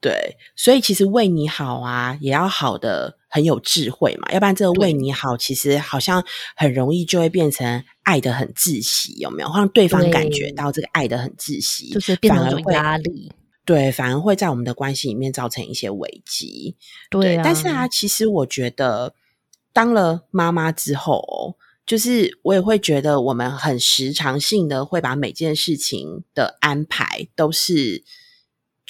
[0.00, 4.92] 对，所以其实为你好啊，也要好的很有智慧嘛，要不然这个为。
[4.92, 9.48] 你好，其实好像很容易就会变成爱的很窒息，有没有？
[9.54, 13.30] 让对方感觉到这个爱的很窒息，就是变成一种压力。
[13.66, 16.74] 对，反而会在我们的关系里面造成一些危机。
[17.10, 19.14] 对，但是啊，其实我觉得
[19.74, 28.04] 当了妈妈之后，就是我也会觉得我们很时常性的会把每件事情的安排都是。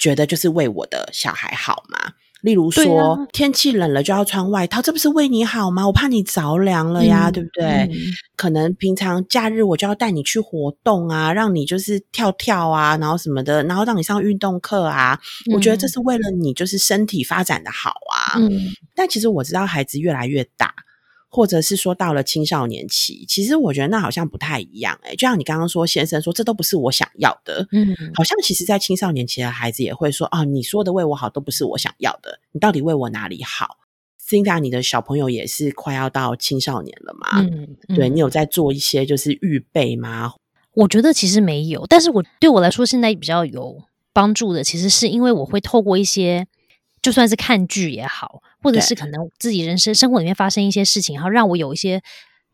[0.01, 2.13] 觉得就是为我的小孩好嘛？
[2.41, 5.85] 例如说，天气冷了就要穿外套，这不是为你好吗？
[5.85, 7.89] 我怕你着凉了呀，对不对？
[8.35, 15.19] 可能平常假日我就要带你去活动啊，让你就是跳跳啊，然后什么的，然后让你上运动课啊。
[15.53, 18.39] 我觉得这是为了你就是身体发展的好啊。
[18.39, 20.73] 嗯，但其实我知道孩子越来越大。
[21.29, 25.11] 或者是说到了青少年期，其实我觉得那好像不太一样哎。
[25.11, 33.77] 就像你刚刚说，先生说这都不是我想要的，嗯，好像其实，在青少年期的孩子也会说啊，你说的为我好都不是我想要的，你到底为我哪里好
[34.27, 37.41] ？Cinda，你的小朋友也是快要到青少年了嘛？
[37.41, 40.33] 嗯，对你有在做一些就是预备吗？
[40.75, 46.47] 我觉得其实没有，但是我对我来说现在比较有帮助的，其实是因为我会透过一些，
[47.01, 48.41] 就算是看剧也好。
[48.61, 52.01] 或者是可能自己人生生活里面发生一些事情，然后让我有一些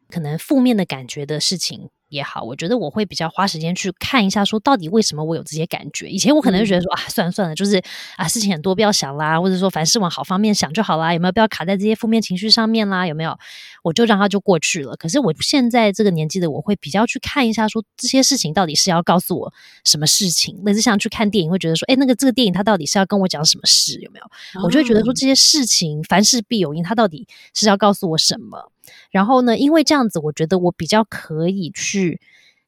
[0.08, 1.90] 可能负面的感觉的事情。
[2.16, 6.08] 也好，我觉得我会比较花时间去看一下，说到底为什么我有这些感觉。
[6.10, 7.82] 以前我可能就觉得说啊，算了算了，就是
[8.16, 13.06] 啊，事情很多，不要想啦，或者说凡事往好方面想就好啦，有没有不要卡在这些负面情绪上面啦？
[13.06, 13.38] 有没有？
[13.84, 14.96] 我就让它就过去了。
[14.96, 20.60] 可是我现在这个年纪的，我会比较去看一下，说这些事情到底是要告诉我什么事情。
[20.64, 24.00] 类似像去看电影，会觉得说，哎，那个这个电影它到底是要跟我讲什么事？
[24.00, 24.26] 有没有？
[24.64, 28.72] 我就会觉得说这些事情凡事必有因，它到底是要告诉我什么？
[29.12, 29.58] 然后呢？
[29.58, 32.20] 因为这样子，我觉得我比较可以去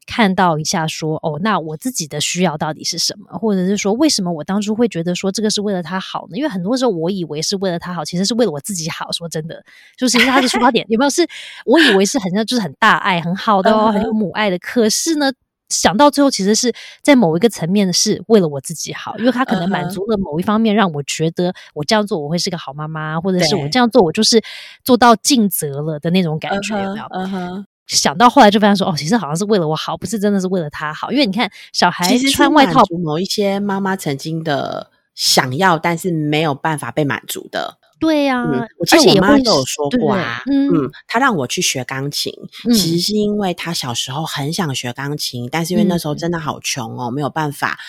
[0.05, 6.37] 看到一下，说哦，那我自己的需要到底是什么，或者是说，为什么我当初会觉得说这个是为了他好呢？
[6.37, 9.11] 因为很多时候我以为是为了他好，其实是为了我自己好。
[9.11, 9.63] 说真的，
[9.97, 11.27] 就是他的出发点有没有是？
[11.65, 14.57] 我以为是很像就是很大爱、很好的哦，很有母爱的。
[14.59, 15.31] 可是呢？
[15.69, 24.41] 想到最后，其实是在某一个层面是为了我自己好，因为他可能满足了某一方面，让我觉得我这样做我会是个好妈妈，或者是我这样做我就是
[24.83, 27.65] 做到尽责了的那种感觉，有没有？
[27.87, 31.09] 想到后来就发现说，哦，其实好像是为了我好，不是真的是为了他好。
[31.09, 37.77] 因为你看，小孩穿外套，某一些妈妈曾经的想要，但是没有办法被满足的。
[37.99, 38.45] 对呀，
[38.79, 42.31] 我记得我妈都有说过啊，嗯，她让我去学钢琴，
[42.73, 47.79] 其实是因为她小时候很想学钢琴，但是因为那时候真的好穷哦，没有办法，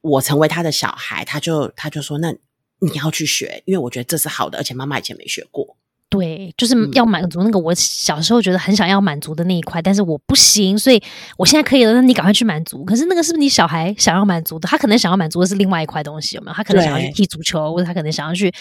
[0.00, 2.32] 我成为她的小孩，她就她就说，那
[2.80, 5.76] 你要去学，因为我觉得这是好的，而且妈妈以前没学过。
[6.08, 11.02] 对，就是要满足那个我小时候觉得很想要满足的那一块，但是我不行，所以
[11.38, 11.94] 我现在可以了。
[11.94, 12.84] 那你赶快去满足。
[12.84, 14.68] 可是那个是不是你小孩想要满足的？
[14.68, 16.54] 他可能想要满足的是另外一块东西，有没有？
[16.54, 18.52] 他可能想要去踢足球，或者他可能想要去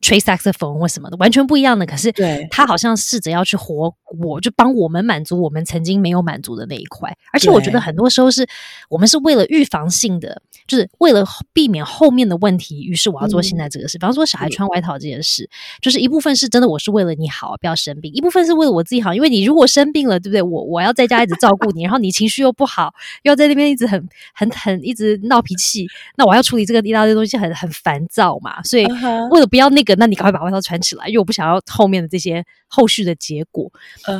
[0.00, 1.84] 吹萨克斯风或什么的，完全不一样的。
[1.84, 2.12] 可是
[2.50, 7.12] 他好像试着要去活，我就帮我们满足我们曾经没有满足的那一块。
[7.32, 8.46] 而且我觉得很多时候是
[8.88, 13.98] 我们是为了预防性的，就是为了避免后面的问题，于是我要做现在这个事。
[13.98, 15.50] 比方说小孩穿外套这件事，
[15.82, 18.12] 就是一部分是真的，我是为为了你好，不要生病。
[18.12, 20.42] 一部分是为了我自己好，因为你如果生病了，对不对？
[20.42, 28.62] 我我要在家一直照顾你， 然后你情绪又不好，又要在那边一直很很很一直闹脾气，那我要处理这个一大堆东西，很很烦躁嘛。
[28.62, 28.84] 所以
[29.30, 33.70] 为了不要那个，那你赶快把外套穿起来，因为我不想要后面的这些后续的结果。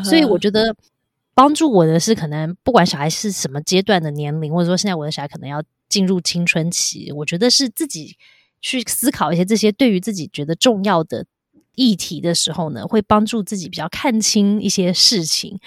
[0.04, 0.74] 所以我觉得
[1.34, 8.16] 帮助我的是，可能不管小孩是什么阶段的年龄，或者说现在我的小孩可能要进入青春期，我觉得是自己
[8.60, 11.26] 去思考一些这些对于自己觉得重要的。
[11.76, 15.58] 议题的时候呢，会帮助自己比较看清一些事情，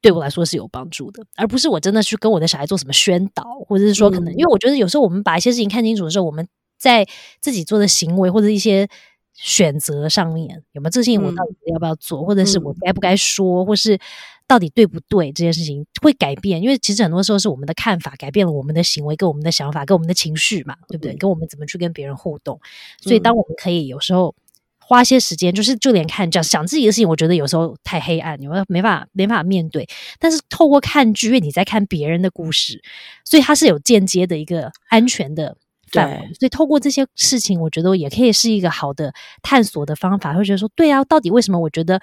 [0.00, 6.46] 对我来说是有帮助的，而不是我真的去跟我的小孩做什么宣导，或者是说可能，因为我觉得有时候我们把一些事情看清楚的时候，我们
[6.78, 7.04] 在
[7.40, 8.86] 自己做的行为或者一些
[9.34, 13.98] 选择上面有没有这事情，我到底要不要做，或者是我该不该说，或是
[14.46, 16.62] 到底对不对这件事情会改变？
[16.62, 21.16] 因为其实很多时候是我们的看法改变了我们的行为，跟我们的想法，跟我们的情绪嘛，对不对？
[21.16, 22.60] 跟我们怎么去跟别人互动。
[23.00, 24.34] 所以，当我们可以有时候
[24.78, 29.88] 花些时间，就是就连看这样想自己的事情，我觉得有时候太黑暗，有没有没法没法面对。
[30.20, 32.80] 但是透过看剧，因为你在看别人的故事，
[33.24, 35.56] 所以它是有间接的一个安全的。
[35.94, 40.34] 范围，所以透过这些事情，我觉得也可以是一个好的探索的方法。
[40.34, 42.00] 会觉得说，对啊，到底为什么我觉得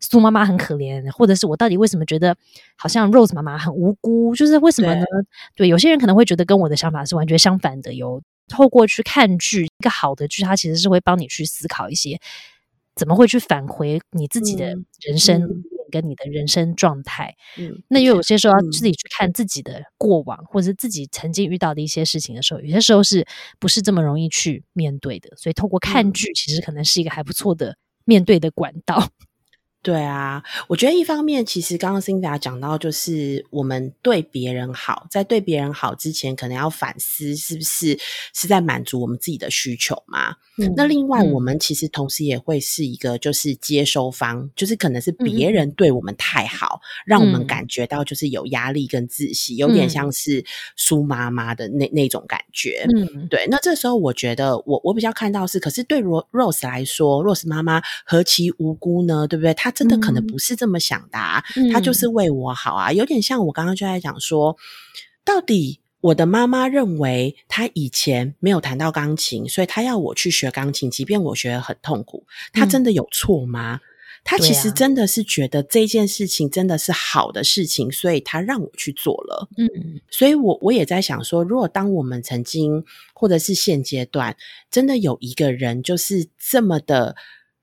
[0.00, 2.36] 苏妈妈很可怜，或者是我到底为什么觉得
[2.76, 4.34] 好像 Rose 妈妈很无辜？
[4.34, 5.04] 就是为什么呢？
[5.56, 7.94] 对，有些人可能会觉得跟我的想法是完全相反的。
[7.94, 12.18] 有透过去看剧，一个好的剧，它其实是会帮你去思考一些
[12.94, 14.66] 怎么会去返回你自己的
[15.00, 15.64] 人生。
[15.92, 23.24] 跟你的人生状态，嗯，那又有些时候要自己去看自己的过往，或者是自己曾经遇到的一些事情的时候，有些时候是
[23.60, 25.28] 不是这么容易去面对的？
[25.36, 29.10] 所以透过看剧，其实可能是一个还不错的面对的管道。
[29.82, 37.98] 对啊，我觉得一方面，其实刚刚 Cindy 讲到，就是我们对别人好，在对别人好之前，可能要反思是不是
[38.32, 40.36] 是在满足我们自己的需求嘛。
[40.76, 50.44] 那另外，我们其实同时也会是一个就是接收方，就是可能是别人对我们太好，让我们感觉到就是有压力跟窒息，有点像是
[50.76, 52.86] 苏妈妈的那那种感觉。
[52.94, 53.48] 嗯，对。
[53.50, 59.26] 那这时候，我觉得我我比较看到是，可是对 Rose 来说，Rose 妈妈何其无辜呢？
[59.26, 59.52] 对不对？
[59.54, 61.42] 她真的可能不是这么想的啊，
[61.72, 64.56] 他就是为我好啊，有点像我刚刚就在讲说，
[65.24, 73.80] 到底我的妈妈认为她以前没有弹到钢琴，所以她要我去学钢琴，即便我学得很痛苦，她真的有错吗？
[74.24, 79.48] 她其实真的是觉得这件事情真的是好的事情，所以她让我去做了。
[79.56, 79.68] 嗯，
[80.10, 84.36] 所以我我也在想说，如果当我们曾经或者是现阶段
[84.70, 87.14] 真的有一个人就是这么的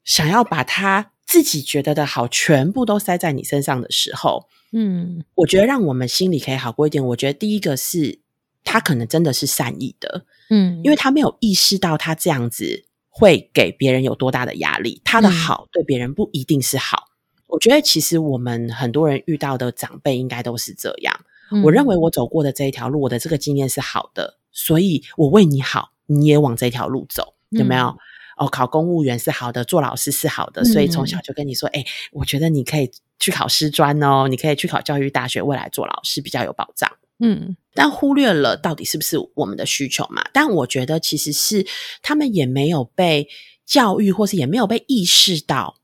[0.06, 1.12] 想要把他。
[1.30, 7.06] 自己觉得的好，全部都塞在你身上的时候，嗯，我觉得让我们心里可以好过一点。
[7.06, 8.18] 我觉得第一个是
[8.64, 15.00] 他可能真的是善意的，嗯，因为他没有意识到他这样子会给别人有多大的压力。
[15.06, 17.04] 他的好对别人不一定是好。
[17.46, 21.16] 我觉得其实我们很多人遇到的长辈应该都是这样。
[21.64, 27.96] 我认为我走过的这一条路，我的这个经验是好的，所以我为你好，你也往这条路走，有没有？
[28.40, 36.90] 哦，考公务员是好的，做老师是好的，所以从小就跟你说，哎，我觉得你可以去考师专哦，你可以去考教育大学，未来做老师比较有保障。
[37.20, 40.24] 嗯，但忽略了到底是不是我们的需求嘛？
[40.32, 41.68] 但我觉得其实是
[42.02, 43.28] 他们也没有被
[43.66, 45.76] 教育，或是也没有被意识到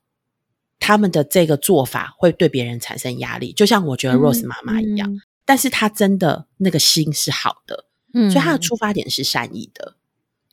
[0.80, 7.84] 他们的这个做法会对别人产生压力，就像我觉得 Rose 妈妈一样，但是她真的那个心是好的，
[8.14, 9.95] 嗯，所以她的出发点是善意的。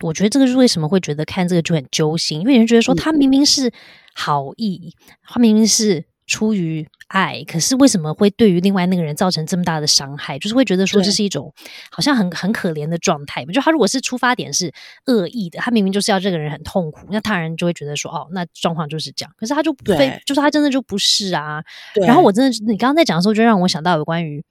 [0.04, 3.72] 我觉得这个是为什么会觉得看这个就很揪心，因为人觉得说他明明是
[4.14, 4.94] 好意，
[5.24, 10.40] 他明明是出于爱，可是为什么会对于另外那个人造成这么大的伤害？
[10.40, 11.54] 就是会觉得说这是一种
[11.92, 13.46] 好像很很可怜的状态。
[13.46, 14.74] 就他如果是出发点是
[15.06, 19.32] 恶意的，他明明就是要这个人很痛苦，那他人就会觉得说哦，那状况就是这样。
[19.38, 21.64] 可是他就非就是他真的就不是啊。
[22.06, 24.44] 然后我真的，你刚刚在讲的时候，就让我想到有关于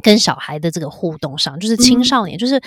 [0.00, 2.60] 跟小孩的这个互动上，就是青少年，就是。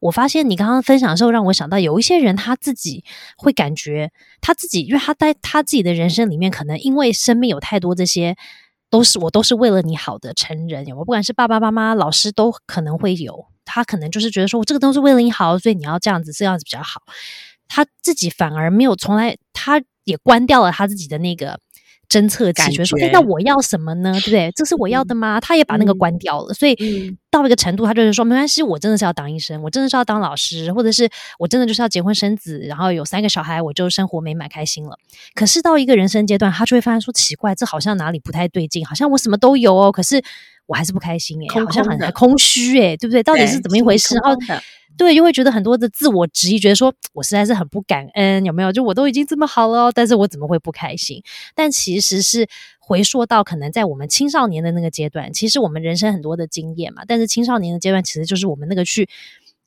[0.00, 3.02] 我发现你刚刚分享的时候，让我想到有一些人他自己
[3.36, 8.36] 会感觉他自己，因为他在他自己的人生里面，可能因为生命有太多这些，
[8.90, 17.02] 都是我都是为了你好的成人，有不管是爸爸妈妈、老师都可能会有，他可能就是觉得说我这个都是为了你好，所以你要这样子，这样子比较好。
[17.66, 21.58] 他自己反而没有从来，他也关掉了他自己的那个。
[22.08, 24.12] 侦测器，觉得说，哎，那我要什么呢？
[24.12, 24.50] 对不对？
[24.56, 25.38] 这是我要的吗？
[25.40, 26.74] 他也把那个关掉了，所以
[27.30, 34.98] 到一个程度，他就是说，没关系，我真的是要当医生，我真的是要当老师，或者是我真的就是要结婚生子，然后有三个小孩，我就生活美满开心了。
[35.34, 40.22] 可是到一个人生阶段，他就会发现说，奇怪，这好像哪里不太对劲，好像我什么都有哦，可是
[40.66, 43.22] 我还是不开心哎，好像很空虚哎，对不对？
[43.22, 44.14] 到底是怎么一回事？
[44.16, 44.40] 然后。
[44.98, 48.72] 对，就会觉得很多的自我质疑，觉得说我实在是很不感恩，有没有？
[48.72, 51.22] 就我都已经这么好了，但是我怎么会不开心？
[51.54, 52.48] 但其实是
[52.80, 57.04] 回溯到可能在我们青少年的那个阶段，其实我们人生很多的经验嘛。
[57.06, 59.08] 但是青少年的阶段，其实就是我们那个去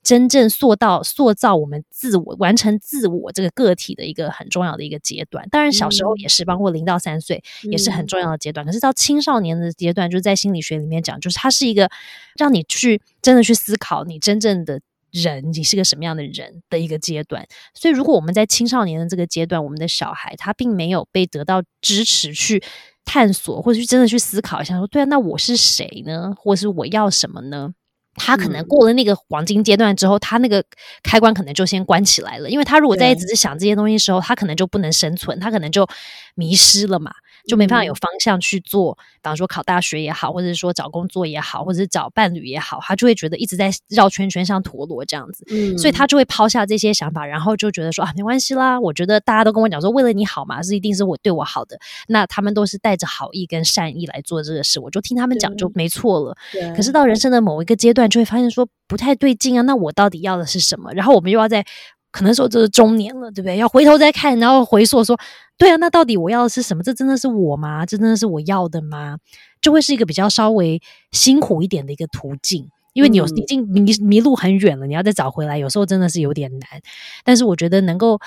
[0.03, 5.47] 真正塑造、塑造我们自我、完成自我这个个体的一个很重要的一个阶段。
[5.49, 8.65] 当然，小时候也是，包括零到三岁也是很重要的阶段。
[8.65, 11.89] 可是到青少年的阶段，就是在心理学里面讲，就是它是一个
[12.35, 14.81] 让你去真的去思考你真正的。
[15.11, 17.45] 人，你是个什么样的人的一个阶段？
[17.73, 22.63] 所以，如果我们在青少年的这个阶段，我们的小孩他并没有被得到支持去
[23.05, 26.33] 探索，或者去真的去思考一下，说对啊，那我是谁呢？
[26.37, 27.71] 或是我要什么呢？
[28.15, 30.61] 他可能过了那个黄金阶段之后，他那个
[31.01, 35.87] 开关可能就先关起来了，因为他如果在一直想这些东西的时候，他可能就不能生存，他可能就
[36.35, 37.11] 迷失了嘛。
[37.47, 45.45] 就没办法有方向去做，比方说考大学也好，或者是说找工作也好，或者是找伴侣也好，他就会觉得一直在绕圈圈，像陀螺这样子。
[45.49, 48.79] 嗯，所以他就会抛下这些想法，然后就觉得说啊，没关系啦。
[48.79, 51.77] 我觉得大家都跟我讲说，为了你好嘛，是一定是我对我好的。
[52.07, 56.35] 那他们都是带着好意跟善意来做这个事，我就听他们讲就没错了。
[56.75, 59.61] 可是到人生的某一个阶段，就会发现说不太对劲啊。
[59.61, 60.91] 那我到底要的是什么？
[60.93, 61.65] 然后我们又要在。
[62.11, 63.55] 可能说这是中年了，对不对？
[63.57, 65.17] 要回头再看，然后回溯说，
[65.57, 66.83] 对啊，那到底我要的是什么？
[66.83, 67.85] 这真的是我吗？
[67.85, 69.17] 这真的是我要的吗？
[69.61, 70.81] 就会是一个比较稍微
[71.11, 76.81] 辛苦一点的一个途径，因为你有已经迷迷路很远了，你要再找回来，有时候真的是有点难。
[77.23, 78.19] 但是我觉得能够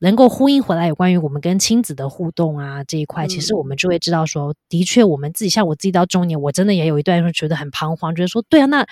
[0.00, 8.86] 能够呼应回来有关于我们跟亲子的互动啊这一块，其实我们就会知道说，的确我们自己像我自己到中年，我真的也有一段时觉得很彷徨，觉得说，对啊，那。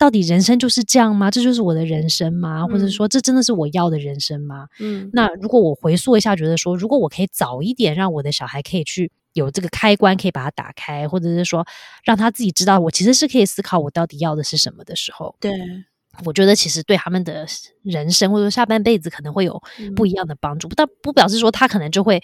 [0.00, 1.30] 到底人生就是这样吗？
[1.30, 2.66] 这就是我的人生吗？
[2.66, 4.66] 或者说，这真的是我要的人生吗？
[4.78, 11.66] 嗯，那如果我回溯一下，觉得说，如果我可以早一点让我的小孩可以去有这个开关，可以把它打开，或者是说
[12.02, 15.52] 让他自己知道我其实是可以思考我到底要的是什么的时候，对，
[16.24, 17.46] 我觉得其实对他们的
[17.82, 19.62] 人生或者说下半辈子可能会有
[19.94, 20.66] 不一样的帮助。
[20.74, 22.22] 但不表示说他可能就会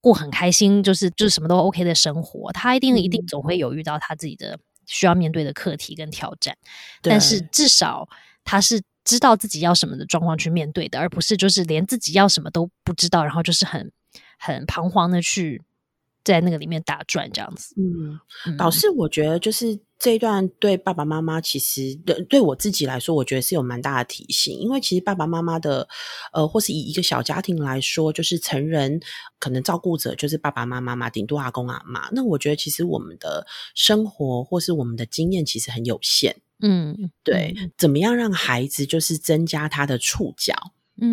[0.00, 2.50] 过很开心，就是就是什么都 OK 的生活。
[2.50, 4.58] 他一定一定总会有遇到他自己的。
[4.86, 6.56] 需要面对的课题跟挑战，
[7.02, 8.08] 但是至少
[8.44, 13.92] 他是知道自己要什么的状况去面对的，而不是就是连自己要什么都不知道，然后就是很
[14.38, 15.62] 很彷徨的去
[16.26, 17.74] 在那个里面打转这样子。
[17.78, 18.20] 嗯，
[18.58, 19.80] 老师，我觉得就是。
[19.98, 24.54] 这一段对爸爸妈妈，其实对对我自己来说，我觉得是有蛮大的提醒。
[24.58, 25.88] 因为其实爸爸妈妈的，
[26.34, 29.00] 呃，或是以一个小家庭来说，就是成人
[29.38, 32.10] 可能照顾者就是爸爸妈妈嘛，顶多阿公阿妈。
[32.12, 36.36] 那我觉得其实我们的生活或是我们的经验其实很有限。
[36.60, 40.54] 嗯，对，怎么样让孩子就是增加他的触角，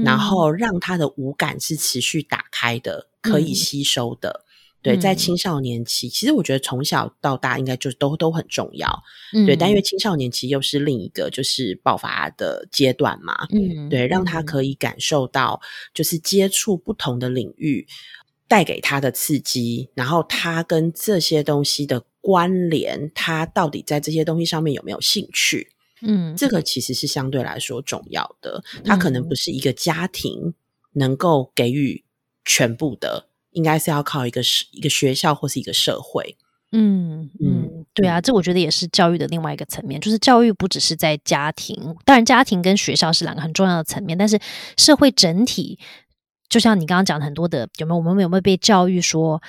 [0.04, 4.44] 然后让他的五感是持续打开的，可以吸收的。
[4.84, 8.88] 对，在青少年期，其实我觉得从小到大应该就都都很重要。
[9.46, 13.48] 对，但因为青少年期又是另一个就是爆发的阶段嘛。
[13.52, 15.62] 嗯，对，让他可以感受到
[15.94, 17.88] 就是接触不同的领域
[18.48, 25.70] 带给他的刺激，然后他跟这些东西的关联，他到底在这些东西上面有没有兴趣？
[26.02, 28.62] 嗯，这个其实是相对来说重要的。
[28.84, 30.54] 他可能不是一个家庭
[30.92, 32.04] 能够给予
[32.44, 33.30] 全部的。
[33.54, 36.36] 应该是要靠一个是一个学校或是一个社会，
[36.72, 44.40] 嗯嗯，对啊，这我觉得也是教育的另外一个层面，就是教育不只是在家庭，当然家庭跟学校是两个很重要的层面，但是
[44.78, 45.80] 社会整体，
[46.50, 49.42] 就像你刚刚讲很多的，有没有我们有没有被教育说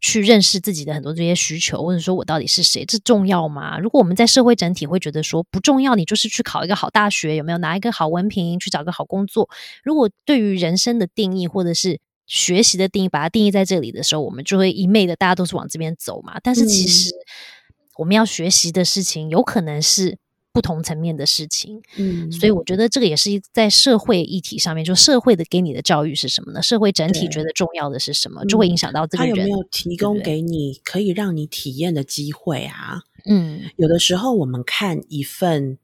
[0.00, 3.78] 去认识自己的很多这些需求，或者说我到底是谁，这重要吗？
[3.78, 9.48] 如果我们在社会整体会觉得说不重要，你就是去考一个好大学，有没有拿一个好文凭，去找个好工作？
[9.84, 12.00] 如果对于人生的定义，或者是
[12.32, 16.40] 学习的定义，把它定义在这里的时候，我们就会一昧的，大家都是往这边走嘛。
[16.42, 17.10] 但是其实
[17.98, 20.16] 我们要学习的事情，有可能是
[20.50, 21.82] 不同层面的事情。
[21.96, 26.62] 嗯，所以我觉得这个也是在社会议题上面，就社会的给你的教育是什么呢？
[26.62, 33.02] 社会整体觉得重要的是什么，就会影响到这个人有没有提供给你可以让你体验的机会啊？
[33.26, 35.76] 嗯，有的时候我们看一份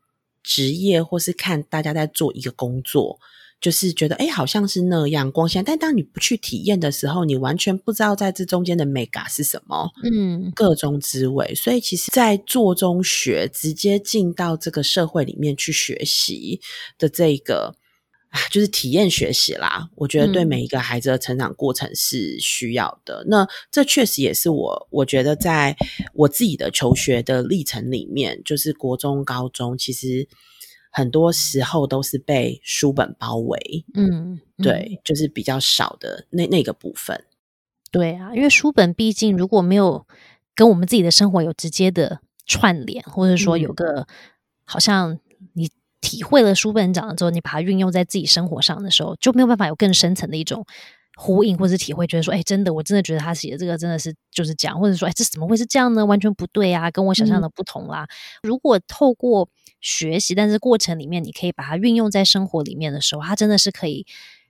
[0.42, 3.20] 职业，或是看大家在做一个工作。
[3.60, 11.52] 就是觉得哎，好像是那样光鲜，但当你不去体验的时候，你完全不知道在这中间的美感是什么，嗯，各中滋味。
[11.56, 16.60] 所以，其实，在做中学，直接进到这个社会里面去学习
[16.98, 17.74] 的这个，
[18.52, 19.90] 就是体验学习啦。
[19.96, 23.24] 我觉得对每一个孩子的成长过程是需要的。
[23.26, 25.76] 那这确实也是我，我觉得在
[26.14, 30.28] 我自己的求学的历程里面，就是国中、高中，其实。
[30.98, 37.24] 很多时候都是被书本包围，嗯，对，就是比较少的那那个部分。
[37.92, 40.04] 对啊，因为书本毕竟如果没有
[40.56, 44.08] 跟我们自己的生活有直接的串联，或者说有个
[44.64, 45.20] 好像
[45.52, 45.70] 你
[46.00, 50.66] 体会了书本讲了之后，你把它运用在自己生活上的时候，就没有办法有更深层的一种
[51.20, 56.06] 呼应或是体会，觉得说，哎，真的，我真的觉得他写的这个真的是就是这样，或者说，哎，这怎么会是这样呢？
[56.06, 58.06] 完全不对啊，跟我想象的不同啦。
[58.40, 59.48] 如果透过
[59.80, 64.06] 学习，但是过程里面你可以把它运用在生活里面的时候，它真的是可以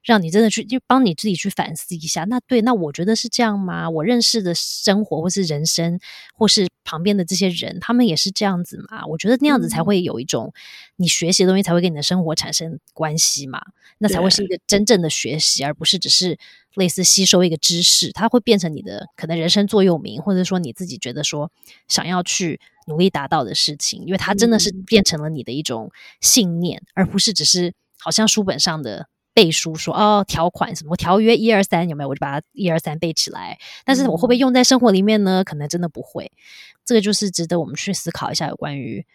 [0.09, 2.25] 让你真的去就帮你自己去反思一下。
[2.25, 3.89] 那对，那我觉得是这样吗？
[3.91, 6.01] 我认识的生活或是人生，
[6.35, 9.05] 或是旁边的这些人，他们也是这样子吗？
[9.07, 10.53] 我觉得那样子才会有一种
[10.97, 13.61] 你学习的东西才会跟你的生活产生关系嘛，
[13.99, 16.39] 那才会是一个真正的学习，而不是只是
[16.75, 21.53] 类似吸收一个知识，它会变成你的可能人生座右铭，或者说你自己觉得说
[21.87, 22.61] 想要去。
[22.89, 25.93] 努力达到的事情，因为它真的是变成了你的一种
[26.23, 33.57] 信念，而不是只是好像书本上的背书说哦条款什么条约一二三有没有，我就把它一二三背起来。
[33.85, 35.45] 但是我会不会用在生活里面呢？
[35.45, 36.33] 可能真的不会。
[36.85, 39.07] 这个就是值得我们去思考一下，有关于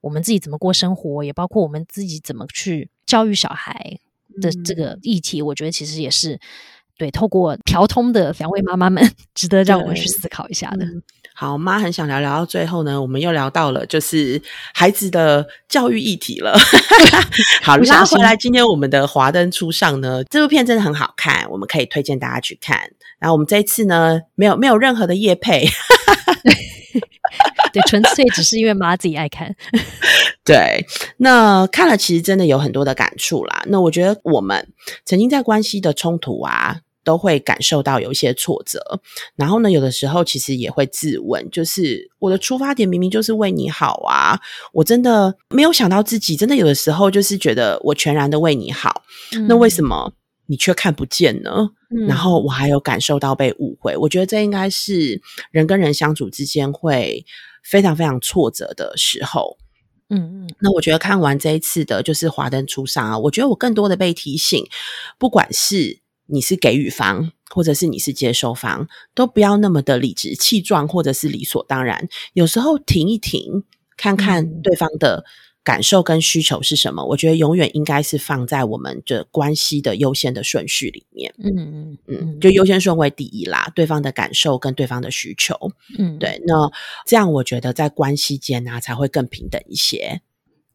[0.00, 4.00] 我们自己怎么过生活，也包括我们自己怎么去教育小孩
[4.40, 5.40] 的这个议题。
[5.40, 6.40] 我觉得其实也是
[6.98, 10.84] 对透过调通的两位妈妈们， 值得让我们去思考一下的。
[11.32, 14.42] 好，妈很想聊聊到最后呢，我们又聊到了就是
[14.74, 16.58] 孩子的教育议题了。
[17.62, 22.76] 好，拉回来，今天我们的华灯初上呢，这部片真的很好看，我们可以推荐大家去看。
[23.20, 25.64] 然后我们这一次呢，没有没有任何的叶配，
[27.72, 29.54] 对，纯粹只是因为妈自己爱看。
[30.44, 30.84] 对，
[31.18, 33.62] 那看了其实真的有很多的感触啦。
[33.68, 34.66] 那我觉得我们
[35.04, 36.80] 曾经在关系的冲突啊。
[37.08, 39.00] 都会感受到有一些挫折，
[39.34, 44.38] 然后呢，有的时候其实也会自问，就是我的出发点明明就是为你好啊，
[44.74, 49.04] 我真的没有想到自己真的有的时候就是觉得我全然的为你好，
[49.48, 50.12] 那为什么
[50.48, 51.70] 你却看不见呢？
[52.06, 57.24] 然后我还有感受到被误会，我觉得这应该是人跟人相处之间会
[57.64, 59.56] 非常非常挫折的时候。
[60.10, 64.62] 嗯嗯，那我觉得看完这一次的就是华灯初上啊，我觉得我更多的被提醒，
[65.18, 66.00] 不管是。
[66.28, 72.08] 你是给予方，或者是你是接收方，都不要那么的理直气壮，或者是理所当然。
[72.34, 73.64] 有时候停一停，
[73.96, 75.24] 看看对方的
[75.64, 77.04] 感受跟需求是什么。
[77.04, 81.34] 我觉得永远应该是放在我们的关系的优先的顺序里面。
[81.38, 83.72] 嗯嗯嗯，就优先顺位第一啦。
[83.74, 85.54] 对方的感受跟对方的需求，
[85.98, 86.40] 嗯，对。
[86.46, 86.70] 那
[87.06, 90.20] 这样我觉得在关系间啊才会更平等一些。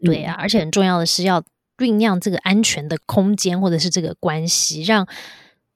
[0.03, 1.43] 对啊，而且很重要的是要
[1.77, 5.07] 酝酿这个安全的空间，或者是这个关系，让。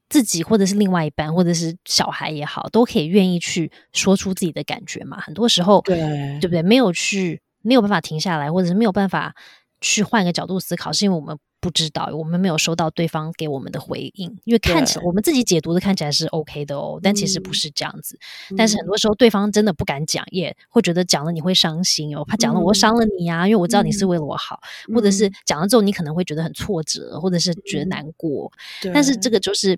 [0.10, 5.20] 自己或者是另外一半，或者是小孩也好，都可以愿意去说出自己的感觉嘛。
[5.20, 5.98] 很多时候，对
[6.40, 6.62] 对不对？
[6.62, 9.36] 没有去没有办法停下来，或者是没有办法
[9.82, 11.38] 去换一个角度思考，是因为我们
[11.68, 14.40] 不知道，我们没有收到对方给我们的回应。
[14.46, 18.18] 因为看起来我们自己解读的看起来是 OK 的哦，但其实不是这样子。
[18.56, 23.46] 但是很多时候对方真的不敢讲，也会觉得讲了你会伤心哦，怕讲了我伤了你呀。
[23.46, 24.62] 因为我知道你是为了我好，
[24.96, 28.50] 或者是讲了之后你可能会觉得很挫折，或者是觉得难过。
[28.94, 29.78] 但是这个就是。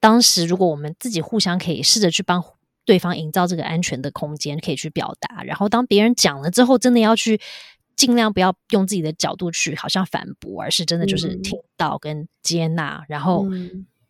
[0.00, 2.40] 当时，如果我们自己互相可以试着去帮
[2.84, 7.40] 对方营造这个安全的空间，可以去表达，然后当别人讲了之后，真的要去
[7.98, 13.44] 尽量不要用自己的角度去好像反驳，而是真的就是听到跟接纳，然后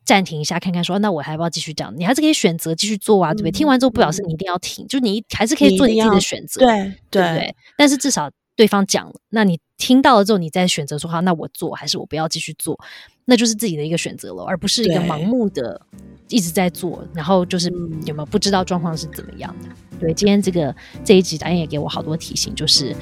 [0.05, 1.93] 暂停一下，看看说那我还要不要继续讲？
[1.97, 3.51] 你还是可以选择继续做啊，对不对？
[3.51, 7.57] 听完之后不表示你一定要停，就你还是可以做你自己的选择，对对。
[7.77, 12.77] 但是至少对方讲了，那你听到了之后，你再选择说好，那我做还是我不要继续做。
[13.25, 15.81] 那就是自己的一个选择了，而不是一个盲目的
[16.29, 17.71] 一直在做，然后就是
[18.05, 19.69] 有没有不知道状况是怎么样的。
[20.01, 22.93] 对，今天这个这一集导演也给我好多提醒，就是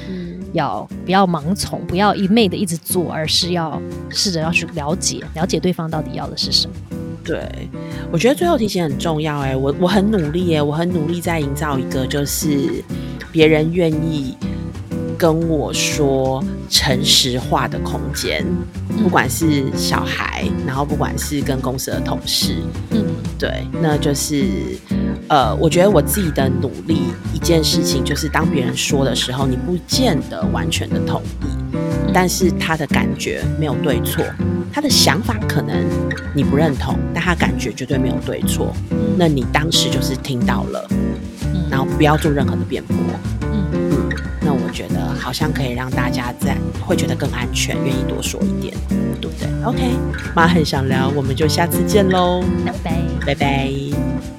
[0.52, 3.80] 要不要盲从，不要一昧的一直做，而是要
[4.10, 6.76] 试着要去了解了解对方到底要的是什么。
[7.24, 7.66] 对，
[8.12, 9.38] 我觉得最后提醒很重要。
[9.38, 12.84] 哎，我我很努力，哎，我很努力在营造一个就是
[13.32, 14.36] 别人愿意。
[15.16, 18.44] 跟我说诚实话的空间，
[19.02, 22.56] 不管是小孩，然后不管是跟公司的同事，
[22.90, 23.04] 嗯，
[23.38, 24.44] 对，那就是
[25.28, 31.76] 呃，我觉得我自己的努力一件事情，就是当别人说的时候，你不见得完全的同意，
[32.12, 34.24] 但是他的感觉没有对错，
[34.72, 35.84] 他的想法可能
[36.34, 38.74] 你不认同，但他感觉绝对没有对错，
[39.16, 40.86] 那你当时就是听到了，
[41.70, 42.96] 然后不要做任何的辩驳。
[44.76, 46.54] 觉得好像可以让大家在
[46.86, 48.74] 会觉得更安全，愿意多说一点，
[49.22, 49.96] 对不对？OK，
[50.34, 54.35] 妈很想聊，我们就下次见喽，拜拜，拜拜。